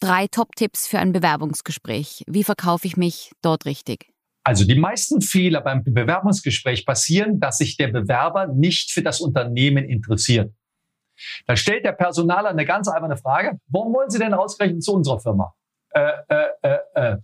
[0.00, 2.24] drei Top-Tipps für ein Bewerbungsgespräch.
[2.28, 4.12] Wie verkaufe ich mich dort richtig?
[4.44, 9.84] Also die meisten Fehler beim Bewerbungsgespräch passieren, dass sich der Bewerber nicht für das Unternehmen
[9.84, 10.52] interessiert.
[11.46, 13.58] Da stellt der Personaler eine ganz einfache Frage.
[13.66, 15.54] Warum wollen Sie denn ausgerechnet zu unserer Firma?
[15.90, 17.16] Äh, äh, äh, äh.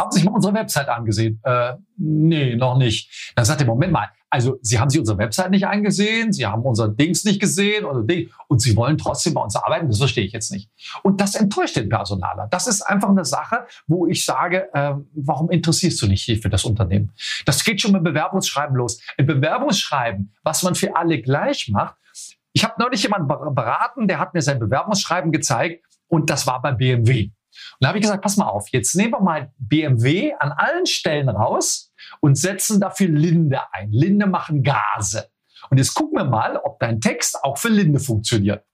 [0.00, 1.40] Haben Sie sich mal unsere Website angesehen?
[1.42, 3.32] Äh, nee, noch nicht.
[3.36, 6.62] Dann sagt er, Moment mal, also Sie haben sich unsere Website nicht angesehen, Sie haben
[6.62, 10.24] unser Dings nicht gesehen oder Ding, und Sie wollen trotzdem bei uns arbeiten, das verstehe
[10.24, 10.70] ich jetzt nicht.
[11.02, 12.48] Und das enttäuscht den Personaler.
[12.50, 16.48] Das ist einfach eine Sache, wo ich sage, äh, warum interessierst du dich hier für
[16.48, 17.12] das Unternehmen?
[17.44, 19.02] Das geht schon mit Bewerbungsschreiben los.
[19.18, 21.96] Ein Bewerbungsschreiben, was man für alle gleich macht.
[22.52, 26.72] Ich habe neulich jemanden beraten, der hat mir sein Bewerbungsschreiben gezeigt und das war bei
[26.72, 27.30] BMW.
[27.72, 30.86] Und da habe ich gesagt, pass mal auf, jetzt nehmen wir mal BMW an allen
[30.86, 33.92] Stellen raus und setzen dafür Linde ein.
[33.92, 35.30] Linde machen Gase.
[35.70, 38.64] Und jetzt gucken wir mal, ob dein Text auch für Linde funktioniert.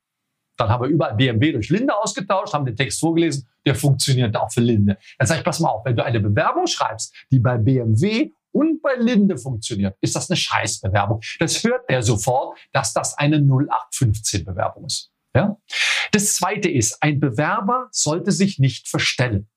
[0.57, 4.51] Dann haben wir überall BMW durch Linde ausgetauscht, haben den Text vorgelesen, der funktioniert auch
[4.51, 4.97] für Linde.
[5.19, 8.81] Dann sage ich, pass mal auf, wenn du eine Bewerbung schreibst, die bei BMW und
[8.81, 11.21] bei Linde funktioniert, ist das eine Scheißbewerbung.
[11.39, 15.13] Das hört der sofort, dass das eine 0815-Bewerbung ist.
[15.37, 15.57] Ja?
[16.13, 19.49] Das zweite ist, ein Bewerber sollte sich nicht verstellen.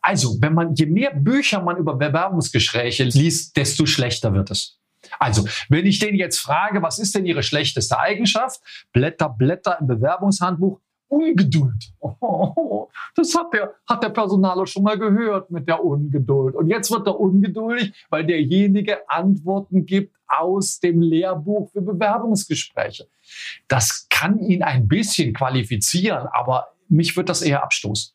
[0.00, 4.78] Also, wenn man, je mehr Bücher man über Bewerbungsgespräche liest, desto schlechter wird es.
[5.18, 8.60] Also, wenn ich den jetzt frage, was ist denn Ihre schlechteste Eigenschaft?
[8.92, 10.80] Blätter, Blätter im Bewerbungshandbuch.
[11.08, 11.92] Ungeduld.
[11.98, 16.54] Oh, das hat der, hat der Personaler schon mal gehört mit der Ungeduld.
[16.54, 23.08] Und jetzt wird er ungeduldig, weil derjenige Antworten gibt aus dem Lehrbuch für Bewerbungsgespräche.
[23.68, 28.12] Das kann ihn ein bisschen qualifizieren, aber mich wird das eher abstoßen.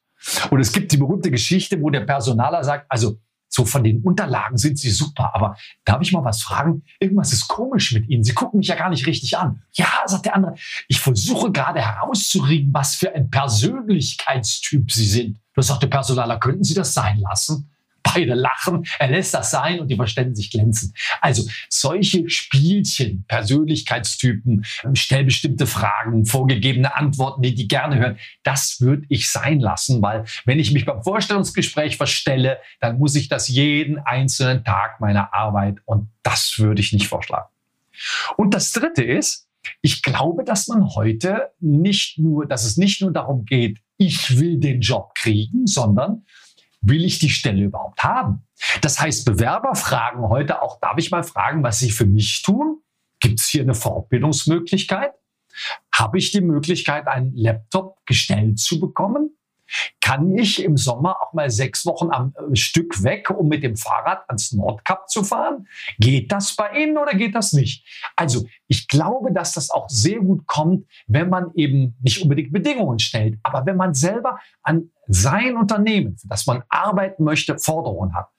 [0.49, 4.57] Und es gibt die berühmte Geschichte, wo der Personaler sagt, also so von den Unterlagen
[4.57, 5.55] sind sie super, aber
[5.85, 6.83] darf ich mal was fragen?
[6.99, 8.23] Irgendwas ist komisch mit ihnen.
[8.23, 9.61] Sie gucken mich ja gar nicht richtig an.
[9.71, 10.55] Ja, sagt der andere,
[10.87, 15.39] ich versuche gerade herauszuregen, was für ein Persönlichkeitstyp sie sind.
[15.53, 17.71] Da sagt der Personaler, könnten Sie das sein lassen?
[18.13, 20.93] Beide lachen, er lässt das sein und die verständen sich glänzen.
[21.21, 29.05] Also solche Spielchen, Persönlichkeitstypen, stell bestimmte Fragen, vorgegebene Antworten, die die gerne hören, das würde
[29.09, 33.99] ich sein lassen, weil wenn ich mich beim Vorstellungsgespräch verstelle, dann muss ich das jeden
[33.99, 37.49] einzelnen Tag meiner Arbeit und das würde ich nicht vorschlagen.
[38.37, 39.47] Und das Dritte ist,
[39.81, 44.59] ich glaube, dass man heute nicht nur, dass es nicht nur darum geht, ich will
[44.59, 46.25] den Job kriegen, sondern
[46.85, 48.47] will ich die Stelle überhaupt haben?
[48.81, 52.81] Das heißt, Bewerber fragen heute auch, darf ich mal fragen, was sie für mich tun?
[53.19, 55.13] Gibt es hier eine Fortbildungsmöglichkeit?
[55.93, 59.37] Habe ich die Möglichkeit, einen Laptop gestellt zu bekommen?
[60.01, 63.75] Kann ich im Sommer auch mal sechs Wochen am äh, Stück weg, um mit dem
[63.75, 65.67] Fahrrad ans Nordkap zu fahren?
[65.99, 67.85] Geht das bei Ihnen oder geht das nicht?
[68.15, 72.99] Also ich glaube, dass das auch sehr gut kommt, wenn man eben nicht unbedingt Bedingungen
[72.99, 78.29] stellt, aber wenn man selber an sein Unternehmen, für das man arbeiten möchte, Forderungen hat.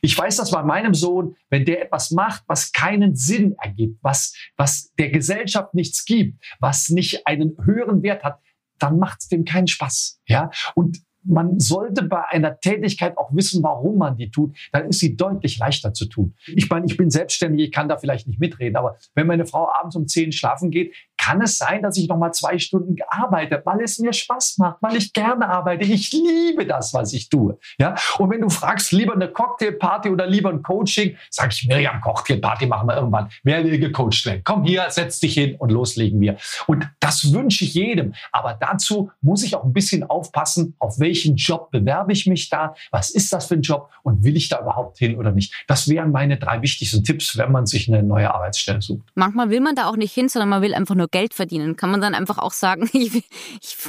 [0.00, 4.34] Ich weiß das bei meinem Sohn, wenn der etwas macht, was keinen Sinn ergibt, was,
[4.56, 8.40] was der Gesellschaft nichts gibt, was nicht einen höheren Wert hat,
[8.82, 10.20] dann macht es dem keinen Spaß.
[10.26, 10.50] Ja?
[10.74, 14.56] Und man sollte bei einer Tätigkeit auch wissen, warum man die tut.
[14.72, 16.34] Dann ist sie deutlich leichter zu tun.
[16.46, 19.68] Ich meine, ich bin selbstständig, ich kann da vielleicht nicht mitreden, aber wenn meine Frau
[19.72, 23.62] abends um zehn schlafen geht, kann es sein, dass ich noch mal zwei Stunden arbeite,
[23.64, 25.84] weil es mir Spaß macht, weil ich gerne arbeite.
[25.84, 27.58] Ich liebe das, was ich tue.
[27.78, 27.94] Ja?
[28.18, 32.66] Und wenn du fragst, lieber eine Cocktailparty oder lieber ein Coaching, sage ich, Miriam, Cocktailparty
[32.66, 33.28] machen wir irgendwann.
[33.44, 34.42] Wer will gecoacht werden?
[34.44, 36.38] Komm hier, setz dich hin und loslegen wir.
[36.66, 38.14] Und das wünsche ich jedem.
[38.32, 42.74] Aber dazu muss ich auch ein bisschen aufpassen, auf welchen Job bewerbe ich mich da?
[42.90, 43.90] Was ist das für ein Job?
[44.02, 45.54] Und will ich da überhaupt hin oder nicht?
[45.68, 49.06] Das wären meine drei wichtigsten Tipps, wenn man sich eine neue Arbeitsstelle sucht.
[49.14, 51.76] Manchmal will man da auch nicht hin, sondern man will einfach nur Geld verdienen.
[51.76, 53.22] Kann man dann einfach auch sagen, ich,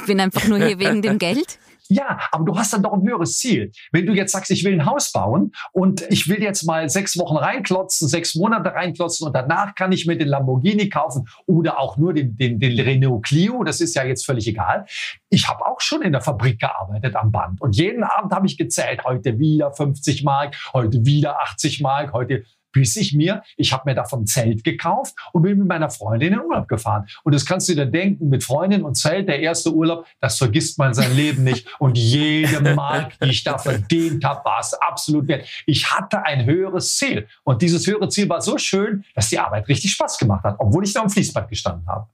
[0.06, 1.58] bin einfach nur hier wegen dem Geld?
[1.88, 3.70] Ja, aber du hast dann doch ein höheres Ziel.
[3.92, 7.18] Wenn du jetzt sagst, ich will ein Haus bauen und ich will jetzt mal sechs
[7.18, 11.98] Wochen reinklotzen, sechs Monate reinklotzen und danach kann ich mir den Lamborghini kaufen oder auch
[11.98, 14.86] nur den, den, den Renault Clio, das ist ja jetzt völlig egal.
[15.28, 18.56] Ich habe auch schon in der Fabrik gearbeitet am Band und jeden Abend habe ich
[18.56, 22.44] gezählt, heute wieder 50 Mark, heute wieder 80 Mark, heute
[22.74, 26.38] bis ich mir, ich habe mir davon Zelt gekauft und bin mit meiner Freundin in
[26.38, 27.06] den Urlaub gefahren.
[27.22, 30.78] Und das kannst du dir denken, mit Freundin und Zelt, der erste Urlaub, das vergisst
[30.78, 31.66] man sein Leben nicht.
[31.78, 35.46] Und jede Mark, die ich da verdient habe, war es absolut wert.
[35.64, 37.26] Ich hatte ein höheres Ziel.
[37.44, 40.84] Und dieses höhere Ziel war so schön, dass die Arbeit richtig Spaß gemacht hat, obwohl
[40.84, 42.08] ich da am Fließband gestanden habe.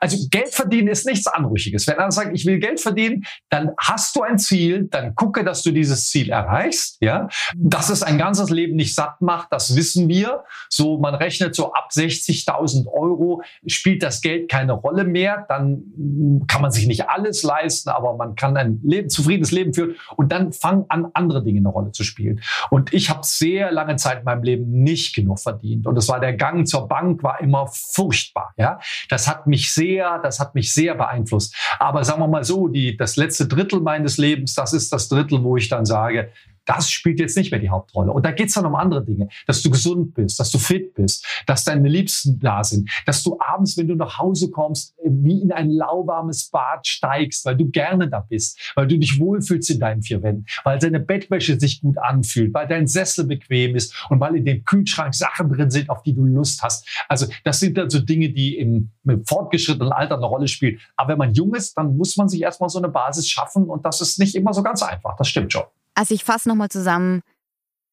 [0.00, 1.86] Also Geld verdienen ist nichts Anrüchiges.
[1.86, 5.62] Wenn einer sagt, ich will Geld verdienen, dann hast du ein Ziel, dann gucke, dass
[5.62, 6.98] du dieses Ziel erreichst.
[7.00, 10.44] Ja, dass es ein ganzes Leben nicht satt macht, das wissen wir.
[10.68, 15.46] So, man rechnet so ab 60.000 Euro spielt das Geld keine Rolle mehr.
[15.48, 19.96] Dann kann man sich nicht alles leisten, aber man kann ein Leben, zufriedenes Leben führen
[20.16, 22.40] und dann fangen an, andere Dinge eine Rolle zu spielen.
[22.70, 25.86] Und ich habe sehr lange Zeit in meinem Leben nicht genug verdient.
[25.86, 28.52] Und es war der Gang zur Bank war immer furchtbar.
[28.56, 31.54] Ja, das hat sehr, das hat mich sehr beeinflusst.
[31.78, 35.42] Aber sagen wir mal so, die, das letzte Drittel meines Lebens, das ist das Drittel,
[35.42, 36.30] wo ich dann sage,
[36.68, 38.12] das spielt jetzt nicht mehr die Hauptrolle.
[38.12, 40.94] Und da geht es dann um andere Dinge, dass du gesund bist, dass du fit
[40.94, 45.40] bist, dass deine Liebsten da sind, dass du abends, wenn du nach Hause kommst, wie
[45.40, 49.80] in ein lauwarmes Bad steigst, weil du gerne da bist, weil du dich wohlfühlst in
[49.80, 54.20] deinen vier Wänden, weil deine Bettwäsche sich gut anfühlt, weil dein Sessel bequem ist und
[54.20, 56.86] weil in dem Kühlschrank Sachen drin sind, auf die du Lust hast.
[57.08, 60.78] Also das sind dann so Dinge, die im, im fortgeschrittenen Alter eine Rolle spielen.
[60.96, 63.86] Aber wenn man jung ist, dann muss man sich erstmal so eine Basis schaffen und
[63.86, 65.16] das ist nicht immer so ganz einfach.
[65.16, 65.64] Das stimmt schon.
[65.98, 67.22] Also ich fasse nochmal zusammen.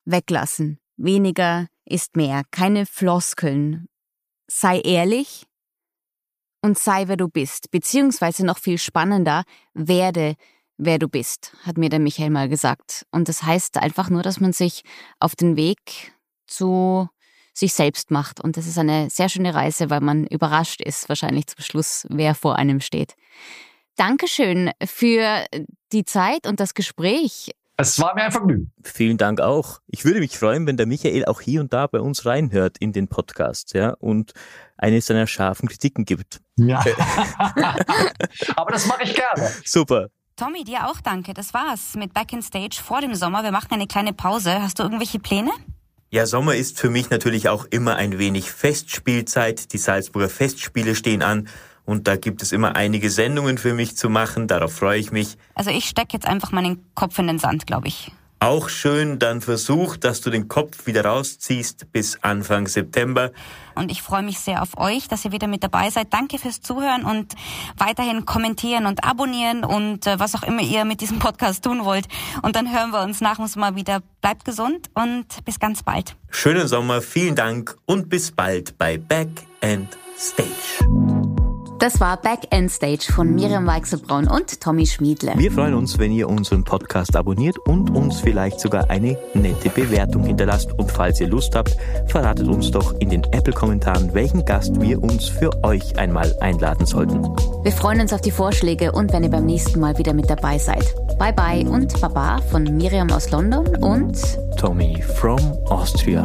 [0.06, 0.78] Weglassen.
[0.96, 2.44] Weniger ist mehr.
[2.52, 3.88] Keine Floskeln.
[4.46, 5.48] Sei ehrlich
[6.62, 7.72] und sei, wer du bist.
[7.72, 9.44] Beziehungsweise noch viel spannender,
[9.74, 10.36] werde,
[10.78, 13.08] wer du bist, hat mir der Michael mal gesagt.
[13.10, 14.84] Und das heißt einfach nur, dass man sich
[15.20, 16.14] auf den Weg
[16.46, 17.10] zu
[17.56, 18.40] sich selbst macht.
[18.40, 22.36] Und das ist eine sehr schöne Reise, weil man überrascht ist, wahrscheinlich zum Schluss, wer
[22.36, 23.16] vor einem steht.
[23.96, 25.44] Dankeschön für
[25.92, 27.50] die Zeit und das Gespräch.
[27.78, 28.72] Es war mir ein Vergnügen.
[28.84, 29.82] Vielen Dank auch.
[29.88, 32.94] Ich würde mich freuen, wenn der Michael auch hier und da bei uns reinhört in
[32.94, 34.34] den Podcast, ja, und
[34.78, 36.42] eine seiner scharfen Kritiken gibt.
[36.58, 36.80] Ja.
[38.56, 39.52] Aber das mache ich gerne.
[39.66, 40.08] Super.
[40.38, 41.34] Tommy, dir auch danke.
[41.34, 43.44] Das war's mit Back in Stage vor dem Sommer.
[43.44, 44.62] Wir machen eine kleine Pause.
[44.62, 45.52] Hast du irgendwelche Pläne?
[46.12, 49.74] Ja, Sommer ist für mich natürlich auch immer ein wenig Festspielzeit.
[49.74, 51.50] Die Salzburger Festspiele stehen an
[51.86, 54.48] und da gibt es immer einige Sendungen für mich zu machen.
[54.48, 55.38] Darauf freue ich mich.
[55.54, 58.12] Also ich stecke jetzt einfach meinen Kopf in den Sand, glaube ich.
[58.40, 63.32] Auch schön, dann versuch, dass du den Kopf wieder rausziehst bis Anfang September.
[63.76, 66.14] Und ich freue mich sehr auf euch, dass ihr wieder mit dabei seid.
[66.14, 67.34] Danke fürs Zuhören und
[67.78, 72.08] weiterhin kommentieren und abonnieren und äh, was auch immer ihr mit diesem Podcast tun wollt.
[72.42, 74.02] Und dann hören wir uns nach uns mal wieder.
[74.22, 76.16] Bleibt gesund und bis ganz bald.
[76.30, 79.30] Schönen Sommer, vielen Dank und bis bald bei Back
[79.62, 81.25] and Stage.
[81.80, 85.34] Das war Back End Stage von Miriam Weichselbraun und Tommy Schmiedle.
[85.36, 90.24] Wir freuen uns, wenn ihr unseren Podcast abonniert und uns vielleicht sogar eine nette Bewertung
[90.24, 90.72] hinterlasst.
[90.80, 91.76] Und falls ihr Lust habt,
[92.08, 97.24] verratet uns doch in den Apple-Kommentaren, welchen Gast wir uns für euch einmal einladen sollten.
[97.64, 100.58] Wir freuen uns auf die Vorschläge und wenn ihr beim nächsten Mal wieder mit dabei
[100.58, 100.96] seid.
[101.20, 104.18] Bye bye und Baba von Miriam aus London und
[104.58, 106.24] Tommy from Austria.